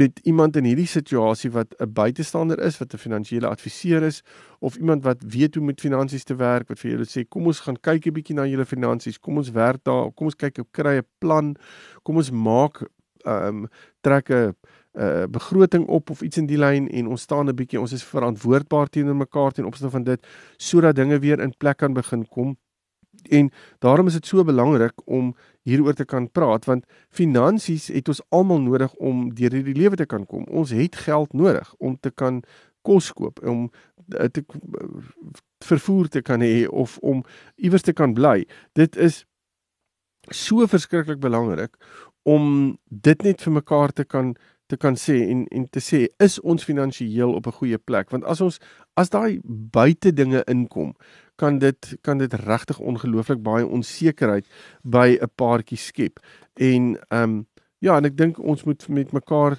met 0.00 0.20
iemand 0.22 0.56
in 0.56 0.64
hierdie 0.64 0.88
situasie 0.88 1.50
wat 1.52 1.74
'n 1.78 1.92
buitestander 1.92 2.58
is, 2.68 2.78
wat 2.78 2.94
'n 2.94 3.04
finansiële 3.06 3.46
adviseur 3.46 4.02
is 4.02 4.22
of 4.58 4.76
iemand 4.76 5.04
wat 5.04 5.22
weet 5.26 5.54
hoe 5.54 5.64
met 5.64 5.80
finansies 5.80 6.24
te 6.24 6.34
werk, 6.34 6.68
wat 6.68 6.78
vir 6.78 6.90
julle 6.90 7.08
sê 7.08 7.28
kom 7.28 7.46
ons 7.46 7.60
gaan 7.60 7.80
kyk 7.80 8.06
'n 8.06 8.12
bietjie 8.12 8.36
na 8.36 8.46
julle 8.46 8.64
finansies, 8.64 9.18
kom 9.18 9.36
ons 9.36 9.50
werk 9.50 9.84
daar, 9.84 10.12
kom 10.12 10.26
ons 10.26 10.36
kyk 10.36 10.58
op 10.58 10.72
kry 10.72 10.96
'n 10.96 11.06
plan, 11.18 11.56
kom 12.02 12.16
ons 12.16 12.30
maak 12.30 12.82
ehm 13.24 13.46
um, 13.46 13.68
trek 14.00 14.30
'n 14.30 14.54
uh 14.98 15.26
begroting 15.30 15.86
op 15.86 16.10
of 16.10 16.22
iets 16.22 16.36
in 16.36 16.46
die 16.46 16.58
lyn 16.58 16.88
en 16.88 17.06
ons 17.06 17.22
staan 17.22 17.48
'n 17.48 17.54
bietjie 17.54 17.80
ons 17.80 17.92
is 17.92 18.04
verantwoordbaar 18.04 18.88
teenoor 18.88 19.16
mekaar 19.16 19.52
ten 19.52 19.64
opsigte 19.64 19.90
van 19.90 20.04
dit 20.04 20.26
sodat 20.56 20.96
dinge 20.96 21.18
weer 21.18 21.40
in 21.40 21.54
plek 21.56 21.76
kan 21.76 21.92
begin 21.92 22.28
kom. 22.28 22.56
En 23.28 23.50
daarom 23.78 24.06
is 24.06 24.12
dit 24.12 24.26
so 24.26 24.44
belangrik 24.44 24.92
om 25.04 25.34
hieroor 25.68 25.94
te 25.94 26.04
kan 26.04 26.30
praat 26.30 26.64
want 26.64 26.84
finansies 27.08 27.88
het 27.92 28.08
ons 28.08 28.22
almal 28.28 28.60
nodig 28.64 28.94
om 28.94 29.28
deur 29.34 29.52
hierdie 29.52 29.76
lewe 29.76 29.96
te 29.96 30.06
kan 30.06 30.26
kom. 30.26 30.44
Ons 30.48 30.70
het 30.70 30.96
geld 30.96 31.32
nodig 31.32 31.74
om 31.78 31.98
te 32.00 32.10
kan 32.10 32.42
kos 32.82 33.12
koop, 33.12 33.42
om 33.44 33.68
te 34.08 34.44
vervoer 35.64 36.08
te 36.08 36.22
kan 36.22 36.40
hê 36.40 36.64
of 36.68 36.96
om 36.98 37.24
iewers 37.56 37.84
te 37.84 37.92
kan 37.92 38.14
bly. 38.16 38.46
Dit 38.72 38.96
is 38.96 39.24
so 40.32 40.66
verskriklik 40.66 41.20
belangrik 41.20 41.76
om 42.28 42.78
dit 42.88 43.22
net 43.22 43.42
vir 43.42 43.52
mekaar 43.52 43.92
te 43.92 44.04
kan 44.04 44.34
te 44.70 44.76
kan 44.78 44.94
sê 44.94 45.16
en 45.26 45.46
en 45.50 45.64
te 45.66 45.80
sê 45.82 46.04
is 46.22 46.38
ons 46.40 46.64
finansiëel 46.64 47.32
op 47.34 47.46
'n 47.46 47.58
goeie 47.58 47.78
plek 47.78 48.10
want 48.10 48.24
as 48.24 48.40
ons 48.40 48.60
as 48.94 49.10
daai 49.10 49.40
buite 49.72 50.12
dinge 50.12 50.44
inkom 50.46 50.94
kan 51.40 51.58
dit 51.58 51.94
kan 52.06 52.20
dit 52.20 52.34
regtig 52.44 52.78
ongelooflik 52.78 53.42
baie 53.42 53.66
onsekerheid 53.66 54.46
by 54.82 55.16
'n 55.16 55.32
paartjie 55.34 55.78
skep 55.78 56.20
en 56.54 56.96
ehm 57.08 57.22
um, 57.22 57.46
ja 57.80 57.96
en 57.96 58.04
ek 58.04 58.16
dink 58.16 58.38
ons 58.38 58.64
moet 58.64 58.88
met 58.88 59.12
mekaar 59.12 59.56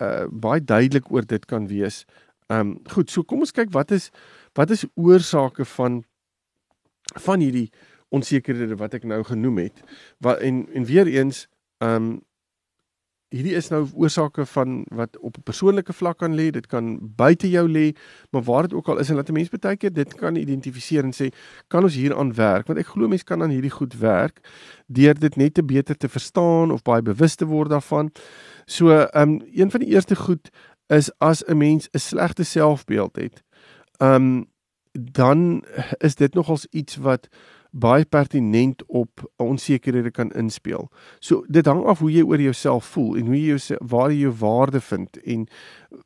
uh, 0.00 0.26
baie 0.30 0.64
duidelik 0.64 1.10
oor 1.12 1.26
dit 1.26 1.44
kan 1.46 1.68
wees. 1.70 2.04
Ehm 2.50 2.60
um, 2.60 2.78
goed, 2.90 3.10
so 3.10 3.22
kom 3.22 3.44
ons 3.46 3.54
kyk 3.54 3.72
wat 3.72 3.90
is 3.90 4.10
wat 4.58 4.70
is 4.70 4.86
oorsake 4.94 5.64
van 5.64 6.04
van 7.26 7.40
hierdie 7.40 7.70
onsekerhede 8.14 8.76
wat 8.76 8.94
ek 8.94 9.04
nou 9.04 9.22
genoem 9.24 9.58
het. 9.58 9.82
Wat 10.18 10.40
en 10.40 10.66
en 10.74 10.84
weer 10.84 11.06
eens 11.06 11.46
ehm 11.78 11.94
um, 11.94 12.22
hierdie 13.34 13.56
is 13.58 13.68
nou 13.72 13.82
oorsake 13.98 14.46
van 14.46 14.84
wat 14.94 15.18
op 15.18 15.36
'n 15.38 15.42
persoonlike 15.42 15.92
vlak 15.92 16.18
kan 16.18 16.34
lê, 16.34 16.50
dit 16.50 16.66
kan 16.66 16.98
buite 17.16 17.50
jou 17.50 17.66
lê, 17.68 17.96
maar 18.30 18.42
waar 18.42 18.62
dit 18.62 18.74
ook 18.74 18.88
al 18.88 18.98
is 18.98 19.10
en 19.10 19.16
laat 19.16 19.28
'n 19.28 19.32
mens 19.32 19.48
baie 19.48 19.76
keer 19.76 19.92
dit 19.92 20.14
kan 20.14 20.36
identifiseer 20.36 21.04
en 21.04 21.12
sê, 21.12 21.28
kan 21.68 21.82
ons 21.82 21.94
hieraan 21.94 22.34
werk? 22.34 22.66
Want 22.66 22.78
ek 22.78 22.86
glo 22.86 23.08
mense 23.08 23.24
kan 23.24 23.42
aan 23.42 23.50
hierdie 23.50 23.70
goed 23.70 23.94
werk 23.98 24.40
deur 24.86 25.14
dit 25.14 25.36
net 25.36 25.54
te 25.54 25.64
beter 25.64 25.96
te 25.96 26.08
verstaan 26.08 26.70
of 26.70 26.82
baie 26.82 27.02
bewus 27.02 27.34
te 27.34 27.46
word 27.46 27.70
daarvan. 27.70 28.10
So, 28.66 28.90
ehm 28.90 29.28
um, 29.28 29.42
een 29.52 29.70
van 29.70 29.80
die 29.80 29.88
eerste 29.88 30.16
goed 30.16 30.50
is 30.86 31.10
as 31.18 31.42
'n 31.46 31.56
mens 31.56 31.88
'n 31.92 31.98
slegte 31.98 32.44
selfbeeld 32.44 33.16
het. 33.16 33.42
Ehm 33.98 34.14
um, 34.14 34.52
dan 34.92 35.64
is 35.98 36.14
dit 36.14 36.34
nogals 36.34 36.66
iets 36.70 36.96
wat 36.96 37.28
baie 37.74 38.04
pertinent 38.04 38.82
op 38.86 39.24
onsekerhede 39.42 40.10
kan 40.10 40.30
inspel. 40.32 40.90
So 41.18 41.42
dit 41.48 41.66
hang 41.66 41.82
af 41.84 41.98
hoe 41.98 42.12
jy 42.12 42.22
oor 42.22 42.40
jouself 42.40 42.84
voel 42.94 43.16
en 43.18 43.26
hoe 43.26 43.38
jy 43.40 43.56
jou 43.56 43.78
waar 43.82 44.12
jy 44.12 44.20
jou 44.22 44.34
waarde 44.38 44.80
vind 44.80 45.18
en 45.22 45.46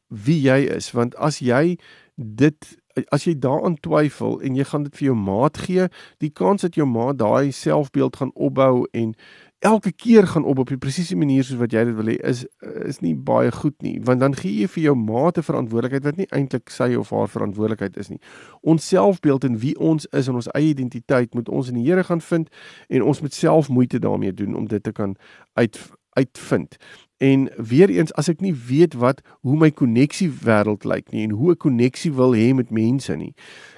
wie 0.09 0.41
jy 0.41 0.59
is 0.77 0.91
want 0.97 1.17
as 1.17 1.43
jy 1.45 1.77
dit 2.17 2.77
as 3.15 3.29
jy 3.29 3.35
daaraan 3.39 3.77
twyfel 3.85 4.41
en 4.43 4.57
jy 4.59 4.65
gaan 4.67 4.87
dit 4.89 4.97
vir 4.99 5.11
jou 5.11 5.19
maat 5.19 5.61
gee, 5.67 5.87
die 6.19 6.33
kans 6.35 6.65
dat 6.65 6.75
jou 6.79 6.87
maat 6.89 7.21
daai 7.21 7.53
selfbeeld 7.55 8.19
gaan 8.19 8.33
opbou 8.35 8.89
en 8.91 9.15
elke 9.59 9.93
keer 9.93 10.27
gaan 10.27 10.45
op 10.45 10.59
op 10.59 10.69
die 10.69 10.79
presiese 10.79 11.17
manier 11.17 11.45
soos 11.45 11.59
wat 11.59 11.73
jy 11.75 11.83
dit 11.89 11.97
wil 11.99 12.11
hê 12.13 12.17
is 12.31 12.45
is 12.87 13.01
nie 13.03 13.15
baie 13.15 13.51
goed 13.53 13.75
nie 13.83 13.97
want 14.07 14.23
dan 14.23 14.37
gee 14.39 14.63
jy 14.63 14.69
vir 14.75 14.83
jou 14.83 14.95
maat 14.95 15.39
'n 15.39 15.43
verantwoordelikheid 15.43 16.05
wat 16.05 16.17
nie 16.17 16.29
eintlik 16.31 16.71
sy 16.71 16.95
of 16.95 17.11
haar 17.11 17.29
verantwoordelikheid 17.29 17.97
is 17.97 18.09
nie. 18.09 18.21
Ons 18.63 18.89
selfbeeld 18.89 19.45
en 19.45 19.59
wie 19.59 19.79
ons 19.79 20.07
is 20.07 20.29
en 20.29 20.35
ons 20.35 20.51
eie 20.55 20.69
identiteit 20.69 21.35
moet 21.35 21.49
ons 21.49 21.69
in 21.69 21.75
die 21.75 21.85
Here 21.91 22.05
gaan 22.05 22.21
vind 22.21 22.49
en 22.89 23.03
ons 23.03 23.21
moet 23.21 23.35
self 23.35 23.69
moeite 23.69 23.99
daarmee 23.99 24.33
doen 24.33 24.55
om 24.55 24.67
dit 24.67 24.83
te 24.83 24.93
kan 24.93 25.17
uit 25.55 25.91
uitvind. 26.19 26.77
En 27.19 27.49
weer 27.57 27.91
eens 27.91 28.13
as 28.15 28.29
ek 28.31 28.41
nie 28.41 28.55
weet 28.55 28.95
wat 28.95 29.21
hoe 29.43 29.57
my 29.59 29.71
koneksie 29.75 30.29
wêreld 30.31 30.85
lyk 30.87 31.11
nie 31.11 31.25
en 31.27 31.35
hoe 31.35 31.51
ek 31.57 31.65
koneksie 31.65 32.13
wil 32.15 32.37
hê 32.39 32.53
met 32.55 32.71
mense 32.71 33.15
nie, 33.19 33.33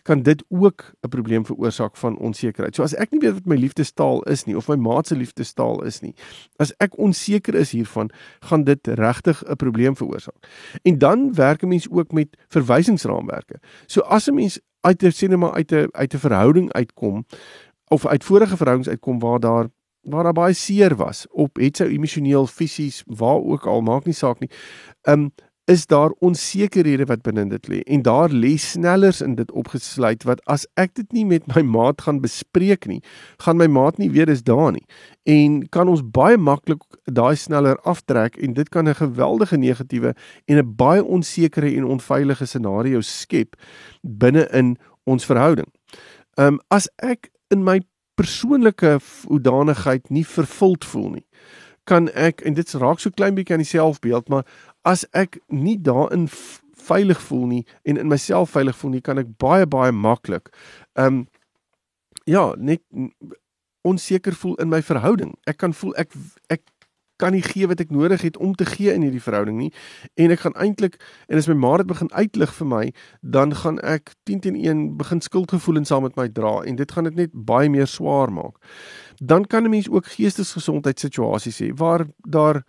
kan 0.05 0.21
dit 0.27 0.45
ook 0.49 0.85
'n 1.01 1.09
probleem 1.09 1.45
veroorsaak 1.49 1.97
van 1.97 2.19
onsekerheid. 2.19 2.75
So 2.75 2.83
as 2.83 2.95
ek 2.95 3.11
nie 3.13 3.21
weet 3.21 3.33
wat 3.33 3.47
my 3.47 3.57
liefdestaal 3.57 4.23
is 4.23 4.45
nie 4.45 4.57
of 4.57 4.69
my 4.69 4.77
maat 4.77 5.07
se 5.07 5.17
liefdestaal 5.17 5.85
is 5.85 6.01
nie, 6.01 6.15
as 6.59 6.73
ek 6.81 6.99
onseker 6.99 7.55
is 7.55 7.73
hiervan, 7.73 8.11
gaan 8.41 8.65
dit 8.65 8.87
regtig 8.87 9.43
'n 9.49 9.57
probleem 9.57 9.97
veroorsaak. 9.97 10.47
En 10.83 10.99
dan 10.99 11.35
werk 11.35 11.63
'n 11.63 11.69
mens 11.69 11.91
ook 11.91 12.13
met 12.13 12.37
verwysingsraamwerke. 12.49 13.61
So 13.87 14.01
as 14.01 14.29
'n 14.29 14.35
mens 14.35 14.61
uit 14.81 15.03
'n 15.03 15.11
sinema 15.11 15.53
uit 15.53 15.73
'n 15.73 15.89
uit 15.93 16.15
'n 16.15 16.19
verhouding 16.19 16.73
uitkom 16.73 17.25
of 17.89 18.07
uit 18.07 18.25
vorige 18.25 18.57
verhoudings 18.57 18.89
uitkom 18.89 19.19
waar 19.19 19.41
daar 19.41 19.69
waar 20.03 20.25
daar 20.25 20.33
baie 20.33 20.55
seer 20.55 20.97
was 20.97 21.27
op 21.31 21.57
het 21.61 21.77
sy 21.77 21.91
emosioneel 21.93 22.47
fisies 22.47 23.03
waar 23.07 23.41
ook 23.43 23.67
al 23.67 23.81
maak 23.81 24.05
nie 24.05 24.17
saak 24.17 24.41
nie. 24.41 24.51
Um 25.09 25.31
is 25.71 25.87
daar 25.87 26.11
onsekerhede 26.19 27.05
wat 27.07 27.23
binne 27.23 27.45
dit 27.47 27.69
lê 27.71 27.79
en 27.87 28.03
daar 28.03 28.33
lê 28.33 28.57
snellers 28.59 29.21
in 29.21 29.37
dit 29.39 29.51
opgesluit 29.53 30.25
wat 30.27 30.41
as 30.51 30.65
ek 30.81 30.97
dit 30.99 31.13
nie 31.15 31.25
met 31.25 31.47
my 31.55 31.63
maat 31.63 32.01
gaan 32.03 32.19
bespreek 32.25 32.89
nie, 32.91 32.99
gaan 33.45 33.61
my 33.61 33.69
maat 33.71 34.01
nie 34.01 34.11
weet 34.11 34.33
dis 34.33 34.43
daar 34.43 34.73
nie 34.75 34.83
en 35.31 35.61
kan 35.71 35.89
ons 35.93 36.03
baie 36.03 36.41
maklik 36.41 36.83
daai 37.05 37.37
sneller 37.39 37.79
aftrek 37.87 38.41
en 38.43 38.57
dit 38.59 38.69
kan 38.69 38.89
'n 38.89 38.99
geweldige 38.99 39.57
negatiewe 39.57 40.15
en 40.47 40.59
'n 40.59 40.75
baie 40.77 41.05
onsekere 41.05 41.71
en 41.77 41.85
onveilige 41.85 42.47
scenario 42.47 43.01
skep 43.01 43.55
binne 44.03 44.49
in 44.53 44.77
ons 45.05 45.25
verhouding. 45.25 45.69
Um 46.37 46.61
as 46.71 46.89
ek 46.99 47.31
in 47.51 47.65
my 47.65 47.81
persoonlike 48.21 48.99
hoedanigheid 49.31 50.11
nie 50.13 50.27
vervuld 50.29 50.85
voel 50.85 51.11
nie, 51.17 51.27
kan 51.89 52.11
ek 52.13 52.45
en 52.47 52.55
dit 52.59 52.77
raak 52.79 53.01
so 53.01 53.11
klein 53.17 53.35
bietjie 53.35 53.57
aan 53.57 53.65
die 53.65 53.73
selfbeeld, 53.73 54.29
maar 54.29 54.45
as 54.87 55.07
ek 55.17 55.41
nie 55.49 55.79
daarin 55.81 56.29
veilig 56.81 57.21
voel 57.25 57.47
nie 57.49 57.65
en 57.89 58.01
in 58.01 58.09
myself 58.13 58.53
veilig 58.57 58.77
voel 58.79 58.97
nie, 58.97 59.05
kan 59.05 59.21
ek 59.21 59.37
baie 59.43 59.69
baie 59.69 59.93
maklik 59.93 60.53
ehm 60.95 61.23
um, 61.23 61.29
ja, 62.29 62.53
net 62.57 62.83
onseker 63.83 64.35
voel 64.37 64.55
in 64.61 64.69
my 64.69 64.83
verhouding. 64.85 65.35
Ek 65.49 65.61
kan 65.63 65.75
voel 65.77 65.95
ek 66.01 66.13
ek 66.53 66.63
kan 67.21 67.37
nie 67.37 67.45
gee 67.45 67.69
wat 67.71 67.83
ek 67.85 67.93
nodig 67.95 68.25
het 68.27 68.39
om 68.41 68.55
te 68.57 68.67
gee 68.69 68.95
in 68.95 69.05
hierdie 69.07 69.23
verhouding 69.23 69.59
nie 69.61 69.71
en 70.17 70.33
ek 70.35 70.45
gaan 70.47 70.57
eintlik 70.65 70.97
en 71.29 71.41
as 71.41 71.49
my 71.51 71.59
ma 71.61 71.77
dit 71.83 71.91
begin 71.91 72.13
uitlig 72.17 72.55
vir 72.59 72.71
my 72.73 72.85
dan 73.37 73.55
gaan 73.63 73.81
ek 73.85 74.15
10 74.31 74.45
teen 74.47 74.57
1 74.57 74.85
begin 75.01 75.21
skuldgevoelens 75.25 75.93
saam 75.93 76.07
met 76.07 76.17
my 76.17 76.29
dra 76.29 76.61
en 76.65 76.79
dit 76.81 76.93
gaan 76.93 77.09
dit 77.11 77.19
net 77.25 77.35
baie 77.35 77.69
meer 77.71 77.89
swaar 77.91 78.33
maak. 78.33 78.57
Dan 79.21 79.45
kan 79.45 79.65
'n 79.65 79.71
mens 79.71 79.89
ook 79.91 80.07
geestesgesondheidssituasies 80.17 81.61
hê 81.61 81.71
waar 81.75 82.07
daar 82.29 82.65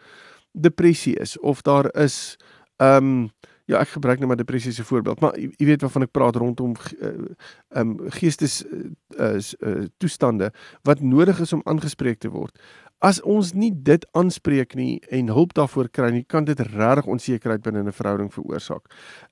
depressie 0.51 1.15
is 1.15 1.39
of 1.39 1.61
daar 1.61 1.87
is 1.95 2.37
ehm 2.77 3.05
um, 3.05 3.29
ja 3.65 3.79
ek 3.79 3.93
gebruik 3.95 4.19
net 4.19 4.27
maar 4.27 4.37
depressie 4.37 4.71
'n 4.71 4.83
voorbeeld 4.83 5.19
maar 5.19 5.37
jy 5.39 5.65
weet 5.65 5.81
waarvan 5.81 6.01
ek 6.01 6.11
praat 6.11 6.35
rondom 6.35 6.75
eh, 6.75 7.07
ehm 7.07 7.25
uh, 7.69 7.79
um, 7.79 8.09
geestes 8.09 8.63
uh, 8.65 9.39
uh, 9.59 9.85
toestande 9.97 10.51
wat 10.83 10.99
nodig 10.99 11.39
is 11.39 11.53
om 11.53 11.61
aangespreek 11.63 12.19
te 12.19 12.29
word 12.29 12.59
as 13.01 13.21
ons 13.21 13.53
nie 13.57 13.71
dit 13.73 14.05
aanspreek 14.17 14.75
nie 14.77 14.99
en 15.09 15.31
hulp 15.33 15.55
daarvoor 15.57 15.89
kry 15.89 16.11
nie, 16.13 16.23
kan 16.23 16.45
dit 16.45 16.59
regtig 16.59 17.09
onsekerheid 17.09 17.63
binne 17.65 17.83
'n 17.83 17.91
verhouding 17.91 18.29
veroorsaak. 18.33 18.85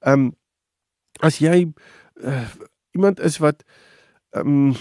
Um 0.06 0.34
as 1.22 1.40
jy 1.40 1.72
uh, 2.24 2.50
iemand 2.96 3.20
is 3.20 3.38
wat 3.38 3.64
um 4.34 4.74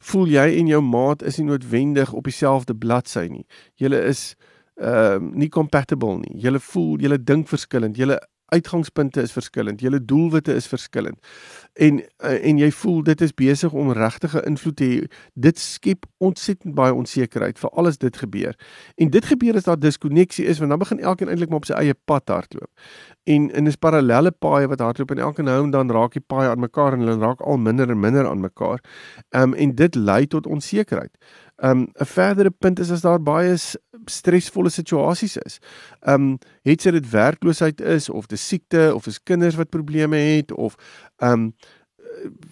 voel 0.00 0.26
jy 0.26 0.58
en 0.58 0.66
jou 0.66 0.80
maat 0.80 1.22
is 1.22 1.36
nie 1.38 1.46
noodwendig 1.46 2.12
op 2.12 2.24
dieselfde 2.24 2.74
bladsy 2.74 3.28
nie. 3.28 3.46
Julle 3.74 4.00
is 4.08 4.34
ehm 4.80 5.28
uh, 5.28 5.36
nie 5.36 5.48
compatible 5.48 6.18
nie. 6.18 6.40
Julle 6.40 6.60
voel, 6.60 7.00
julle 7.00 7.18
dink 7.18 7.48
verskillend. 7.48 7.96
Julle 7.96 8.16
uitgangspunte 8.50 9.22
is 9.22 9.32
verskillend, 9.32 9.80
julle 9.80 10.04
doelwitte 10.04 10.54
is 10.54 10.66
verskillend. 10.66 11.18
En 11.72 12.00
eh, 12.16 12.48
en 12.48 12.58
jy 12.58 12.70
voel 12.72 13.02
dit 13.02 13.20
is 13.20 13.34
besig 13.34 13.72
om 13.72 13.92
regtige 13.96 14.42
invloed 14.46 14.76
te 14.76 14.84
hê. 14.84 15.00
Dit 15.34 15.58
skep 15.58 16.06
ontsettend 16.18 16.74
baie 16.74 16.94
onsekerheid 16.94 17.58
vir 17.58 17.70
alles 17.70 17.98
dit 17.98 18.16
gebeur. 18.16 18.56
En 18.96 19.10
dit 19.10 19.24
gebeur 19.24 19.56
as 19.56 19.68
daar 19.68 19.78
diskonneksie 19.78 20.44
is 20.44 20.58
want 20.58 20.70
dan 20.70 20.78
begin 20.78 21.00
elkeen 21.00 21.28
eintlik 21.28 21.48
maar 21.48 21.62
op 21.62 21.68
sy 21.70 21.78
eie 21.78 21.94
pad 22.04 22.28
hardloop. 22.28 22.70
En 23.24 23.50
en 23.50 23.66
is 23.66 23.76
parallelle 23.76 24.30
paaie 24.30 24.68
wat 24.68 24.80
hardloop 24.80 25.10
en 25.10 25.18
elke 25.18 25.42
nou 25.42 25.62
en 25.64 25.70
dan 25.70 25.90
raak 25.90 26.12
die 26.12 26.24
paaie 26.26 26.50
aan 26.50 26.60
mekaar 26.60 26.92
en 26.92 27.06
hulle 27.06 27.20
raak 27.20 27.40
al 27.40 27.58
minder 27.58 27.90
en 27.90 28.00
minder 28.00 28.28
aan 28.28 28.40
mekaar. 28.40 28.82
Ehm 29.30 29.52
um, 29.52 29.54
en 29.54 29.74
dit 29.74 29.94
lei 29.94 30.26
tot 30.26 30.46
onsekerheid. 30.46 31.16
Ehm 31.56 31.70
um, 31.70 31.88
'n 31.94 32.06
verdere 32.06 32.50
punt 32.50 32.78
is 32.78 32.90
as 32.90 33.00
daar 33.00 33.22
baie 33.22 33.56
stresvolle 34.10 34.70
situasies 34.70 35.36
is. 35.36 35.58
Ehm 36.00 36.30
um, 36.32 36.38
het 36.62 36.82
dit 36.82 37.10
werkloosheid 37.10 37.80
is 37.80 38.08
of 38.08 38.26
dis 38.26 38.48
siekte 38.48 38.90
of 38.94 39.06
is 39.06 39.22
kinders 39.22 39.56
wat 39.56 39.70
probleme 39.70 40.16
het 40.16 40.52
of 40.52 40.74
ehm 41.18 41.32
um, 41.32 41.52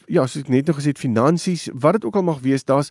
ja, 0.09 0.25
soos 0.27 0.45
ek 0.45 0.53
net 0.53 0.69
nou 0.69 0.75
gesê 0.77 0.93
het 0.93 1.01
finansies, 1.01 1.67
wat 1.83 1.99
dit 1.99 2.07
ook 2.09 2.17
al 2.19 2.27
mag 2.27 2.41
wees, 2.45 2.65
daar's 2.69 2.91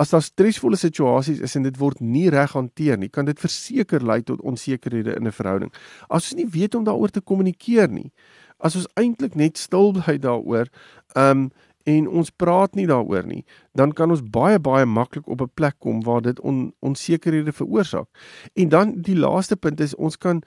as 0.00 0.12
daar 0.12 0.22
stresvolle 0.24 0.78
situasies 0.78 1.42
is 1.44 1.56
en 1.58 1.66
dit 1.66 1.78
word 1.80 2.00
nie 2.04 2.28
reg 2.32 2.54
hanteer 2.56 3.00
nie, 3.00 3.10
kan 3.12 3.26
dit 3.28 3.40
verseker 3.40 4.04
lei 4.06 4.20
tot 4.26 4.42
onsekerhede 4.46 5.16
in 5.16 5.26
'n 5.26 5.32
verhouding. 5.32 5.72
As 6.08 6.30
ons 6.30 6.34
nie 6.34 6.48
weet 6.48 6.74
om 6.74 6.84
daaroor 6.84 7.10
te 7.10 7.20
kommunikeer 7.20 7.88
nie, 7.88 8.12
as 8.60 8.76
ons 8.76 8.88
eintlik 8.94 9.34
net 9.34 9.58
stil 9.58 9.92
bly 9.92 10.18
daaroor, 10.18 10.68
ehm 11.14 11.30
um, 11.30 11.50
en 11.84 12.08
ons 12.08 12.30
praat 12.30 12.74
nie 12.74 12.86
daaroor 12.86 13.26
nie, 13.26 13.44
dan 13.74 13.92
kan 13.92 14.10
ons 14.10 14.22
baie 14.22 14.58
baie 14.58 14.86
maklik 14.86 15.28
op 15.28 15.42
'n 15.42 15.50
plek 15.54 15.78
kom 15.78 16.02
waar 16.02 16.22
dit 16.22 16.40
on, 16.40 16.72
onsekerhede 16.80 17.52
veroorsaak. 17.52 18.08
En 18.54 18.68
dan 18.68 19.02
die 19.02 19.16
laaste 19.16 19.56
punt 19.56 19.80
is 19.80 19.94
ons 19.94 20.16
kan 20.16 20.42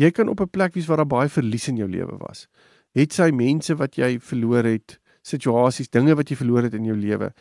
Jy 0.00 0.10
kan 0.10 0.28
op 0.28 0.40
'n 0.40 0.50
plek 0.50 0.74
wees 0.74 0.86
waar 0.86 0.96
daar 0.96 1.06
baie 1.06 1.28
verlies 1.28 1.68
in 1.68 1.76
jou 1.76 1.88
lewe 1.88 2.16
was. 2.16 2.46
Het 2.92 3.12
sy 3.12 3.30
mense 3.30 3.74
wat 3.76 3.94
jy 3.96 4.18
verloor 4.20 4.64
het, 4.64 4.98
situasies, 5.22 5.90
dinge 5.90 6.14
wat 6.14 6.28
jy 6.28 6.36
verloor 6.36 6.62
het 6.62 6.74
in 6.74 6.84
jou 6.84 6.96
lewe. 6.96 7.32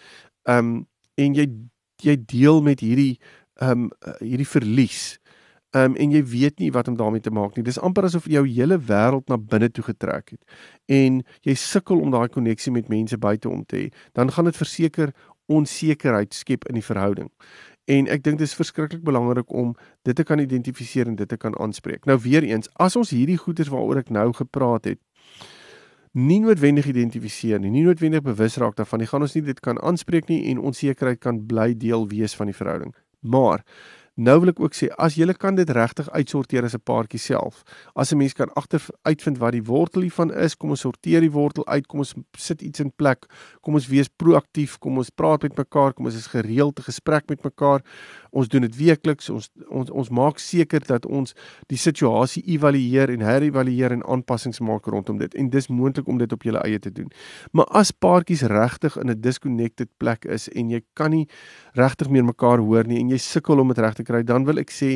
Um 0.43 0.87
en 1.15 1.33
jy 1.33 1.47
jy 1.95 2.17
deel 2.25 2.61
met 2.61 2.79
hierdie 2.79 3.19
um 3.61 3.91
hierdie 4.19 4.47
verlies. 4.47 5.18
Um 5.77 5.95
en 6.01 6.11
jy 6.11 6.23
weet 6.25 6.59
nie 6.59 6.71
wat 6.73 6.87
om 6.89 6.95
daarmee 6.97 7.21
te 7.21 7.31
maak 7.31 7.55
nie. 7.55 7.63
Dis 7.63 7.77
amper 7.79 8.07
asof 8.07 8.25
jou 8.25 8.41
hele 8.47 8.79
wêreld 8.81 9.29
na 9.29 9.37
binne 9.37 9.69
toe 9.69 9.83
getrek 9.85 10.33
het. 10.33 10.41
En 10.89 11.21
jy 11.45 11.53
sukkel 11.53 12.01
om 12.01 12.09
daai 12.11 12.29
koneksie 12.33 12.73
met 12.73 12.89
mense 12.89 13.17
buite 13.17 13.49
om 13.49 13.61
te 13.65 13.75
hê. 13.77 13.89
Dan 14.17 14.31
gaan 14.33 14.49
dit 14.49 14.57
verseker 14.57 15.13
onsekerheid 15.49 16.33
skep 16.33 16.65
in 16.69 16.77
die 16.77 16.85
verhouding. 16.85 17.29
En 17.89 18.09
ek 18.09 18.23
dink 18.25 18.37
dit 18.37 18.45
is 18.45 18.57
verskriklik 18.57 19.01
belangrik 19.05 19.49
om 19.53 19.73
dit 20.05 20.15
te 20.15 20.25
kan 20.25 20.41
identifiseer 20.41 21.09
en 21.09 21.17
dit 21.17 21.29
te 21.29 21.37
kan 21.37 21.57
aanspreek. 21.57 22.05
Nou 22.05 22.19
weer 22.21 22.45
eens, 22.45 22.69
as 22.77 22.97
ons 22.99 23.13
hierdie 23.13 23.37
goeters 23.37 23.71
waaroor 23.73 24.03
ek 24.03 24.11
nou 24.13 24.29
gepraat 24.37 24.91
het, 24.91 25.01
nie 26.13 26.39
noodwendig 26.41 26.89
identifiseer 26.89 27.61
nie, 27.61 27.71
nie 27.73 27.85
noodwendig 27.85 28.23
bewus 28.25 28.57
raak 28.61 28.77
daarvan 28.77 29.03
nie, 29.03 29.09
gaan 29.09 29.25
ons 29.25 29.35
nie 29.37 29.45
dit 29.45 29.59
kan 29.65 29.77
aanspreek 29.85 30.29
nie 30.29 30.41
en 30.51 30.61
onsekerheid 30.69 31.21
kan 31.21 31.41
bly 31.49 31.71
deel 31.77 32.07
wees 32.09 32.33
van 32.37 32.49
die 32.49 32.57
verhouding. 32.57 32.93
Maar 33.21 33.65
Nou 34.19 34.33
wil 34.43 34.51
ek 34.51 34.57
ook 34.59 34.73
sê 34.75 34.89
as 34.99 35.15
jy 35.15 35.31
kan 35.39 35.55
dit 35.55 35.69
regtig 35.71 36.09
uitsorteer 36.11 36.65
as 36.67 36.75
'n 36.75 36.83
paartjie 36.83 37.19
self. 37.19 37.63
As 37.95 38.11
'n 38.11 38.17
mens 38.17 38.33
kan 38.33 38.49
agter 38.55 38.81
uitvind 39.03 39.37
wat 39.37 39.53
die 39.53 39.63
wortel 39.63 40.01
hiervan 40.01 40.33
is, 40.33 40.55
kom 40.55 40.71
ons 40.71 40.81
sorteer 40.81 41.21
die 41.21 41.31
wortel 41.31 41.65
uit, 41.67 41.87
kom 41.87 41.99
ons 41.99 42.13
sit 42.37 42.61
iets 42.61 42.79
in 42.79 42.91
plek. 42.91 43.25
Kom 43.61 43.75
ons 43.75 43.87
wees 43.87 44.09
proaktief, 44.09 44.77
kom 44.79 44.97
ons 44.97 45.09
praat 45.09 45.41
met 45.43 45.55
mekaar, 45.55 45.93
kom 45.93 46.05
ons 46.05 46.15
is 46.15 46.27
gereeld 46.27 46.79
'n 46.79 46.83
gesprek 46.83 47.29
met 47.29 47.43
mekaar. 47.43 47.81
Ons 48.31 48.47
doen 48.47 48.61
dit 48.61 48.75
weekliks. 48.75 49.29
Ons 49.29 49.49
ons 49.69 49.89
ons 49.89 50.09
maak 50.09 50.37
seker 50.37 50.79
dat 50.79 51.05
ons 51.05 51.33
die 51.67 51.77
situasie 51.77 52.43
evalueer 52.43 53.09
en 53.09 53.19
herëvalueer 53.21 53.91
en 53.91 54.03
aanpassings 54.03 54.59
maak 54.59 54.85
rondom 54.85 55.17
dit. 55.17 55.33
En 55.35 55.49
dis 55.49 55.67
moontlik 55.67 56.07
om 56.07 56.17
dit 56.17 56.31
op 56.31 56.43
jou 56.43 56.55
eie 56.55 56.79
te 56.79 56.91
doen. 56.91 57.11
Maar 57.51 57.65
as 57.65 57.91
paartjies 57.91 58.41
regtig 58.41 58.97
in 58.97 59.09
'n 59.09 59.21
disconnected 59.21 59.87
plek 59.97 60.25
is 60.25 60.49
en 60.49 60.69
jy 60.69 60.81
kan 60.93 61.11
nie 61.11 61.27
regtig 61.73 62.09
meer 62.09 62.25
mekaar 62.25 62.57
hoor 62.57 62.83
nie 62.87 62.99
en 62.99 63.09
jy 63.09 63.17
sukkel 63.17 63.59
om 63.59 63.67
dit 63.67 63.77
reg 63.77 63.95
kry, 64.09 64.23
dan 64.25 64.47
wil 64.47 64.59
ek 64.61 64.73
sê, 64.73 64.95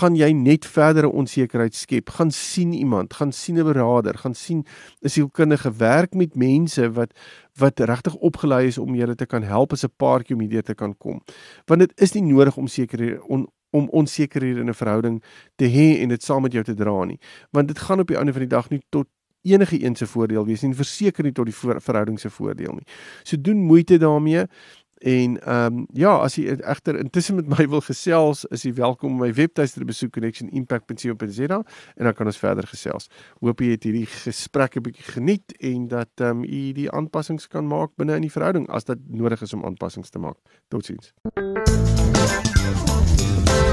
gaan 0.00 0.16
jy 0.18 0.30
net 0.36 0.66
verdere 0.68 1.10
onsekerheid 1.12 1.76
skep. 1.76 2.12
Gaan 2.16 2.32
sien 2.34 2.72
iemand, 2.76 3.14
gaan 3.18 3.32
sien 3.32 3.58
'n 3.60 3.68
beraader, 3.68 4.18
gaan 4.18 4.34
sien 4.34 4.64
'n 5.04 5.08
sielkundige 5.08 5.72
werk 5.78 6.14
met 6.14 6.36
mense 6.36 6.90
wat 6.92 7.12
wat 7.58 7.80
regtig 7.80 8.14
opgelei 8.20 8.66
is 8.66 8.78
om 8.78 8.94
julle 8.94 9.14
te 9.14 9.26
kan 9.26 9.42
help 9.42 9.72
as 9.72 9.84
'n 9.84 9.92
paartjie 9.96 10.34
om 10.36 10.40
hierdeur 10.40 10.62
te 10.62 10.74
kan 10.74 10.94
kom. 10.98 11.20
Want 11.66 11.80
dit 11.80 11.92
is 12.00 12.12
nie 12.14 12.22
nodig 12.22 12.56
om 12.56 12.66
seker 12.66 13.22
on, 13.28 13.46
om 13.70 13.88
onsekerhede 13.88 14.60
in 14.60 14.68
'n 14.68 14.74
verhouding 14.74 15.22
te 15.56 15.66
hê 15.66 16.02
en 16.02 16.08
dit 16.08 16.22
saam 16.22 16.42
met 16.42 16.52
jou 16.52 16.64
te 16.64 16.74
dra 16.74 17.04
nie. 17.04 17.18
Want 17.50 17.68
dit 17.68 17.78
gaan 17.78 18.00
op 18.00 18.08
die 18.08 18.16
einde 18.16 18.32
van 18.32 18.40
die 18.40 18.56
dag 18.56 18.70
nie 18.70 18.82
tot 18.90 19.06
enige 19.42 19.84
een 19.84 19.94
se 19.96 20.06
voordeel 20.06 20.46
wees 20.46 20.62
nie, 20.62 20.74
verseker 20.74 21.24
nie 21.24 21.32
tot 21.32 21.46
die 21.46 21.54
verhouding 21.54 22.20
se 22.20 22.30
voordeel 22.30 22.72
nie. 22.72 22.86
So 23.22 23.36
doen 23.40 23.62
moeite 23.62 23.98
daarmee. 23.98 24.46
En 24.98 25.40
ehm 25.42 25.76
um, 25.76 25.86
ja, 25.92 26.14
as 26.24 26.34
jy 26.34 26.56
egter 26.56 26.98
intussen 26.98 27.34
met 27.34 27.48
my 27.48 27.68
wil 27.68 27.80
gesels, 27.84 28.44
is 28.44 28.62
jy 28.64 28.72
welkom 28.78 29.12
om 29.12 29.18
my 29.20 29.32
webtuiste 29.34 29.78
te 29.78 29.84
besoek 29.84 30.12
connectionimpact.co.za 30.16 31.58
en 31.94 32.04
dan 32.04 32.14
kan 32.14 32.26
ons 32.26 32.38
verder 32.40 32.66
gesels. 32.66 33.10
Hoop 33.40 33.60
jy 33.60 33.74
het 33.76 33.84
hierdie 33.84 34.06
gesprek 34.06 34.76
'n 34.76 34.82
bietjie 34.82 35.12
geniet 35.12 35.52
en 35.60 35.88
dat 35.88 36.10
ehm 36.20 36.30
um, 36.30 36.44
jy 36.44 36.72
die 36.72 36.90
aanpassings 36.90 37.48
kan 37.48 37.66
maak 37.66 37.90
binne 37.96 38.14
in 38.16 38.24
die 38.24 38.32
verhouding 38.32 38.68
as 38.68 38.84
dit 38.84 38.98
nodig 39.08 39.42
is 39.42 39.52
om 39.52 39.64
aanpassings 39.64 40.10
te 40.10 40.18
maak. 40.18 40.36
Totsiens. 40.68 41.12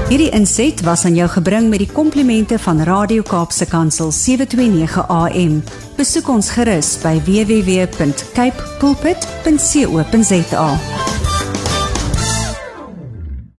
Hierdie 0.08 0.30
inset 0.36 0.82
was 0.84 1.04
aan 1.04 1.14
jou 1.16 1.28
gebring 1.32 1.68
met 1.72 1.78
die 1.80 1.88
komplimente 1.92 2.58
van 2.58 2.82
Radio 2.84 3.22
Kaapse 3.22 3.66
Kansel 3.66 4.12
729 4.12 5.08
AM. 5.08 5.62
Besoek 5.96 6.28
ons 6.28 6.50
gerus 6.50 6.98
by 7.00 7.16
www.cape 7.24 8.62
pulpit.co.za. 8.78 10.68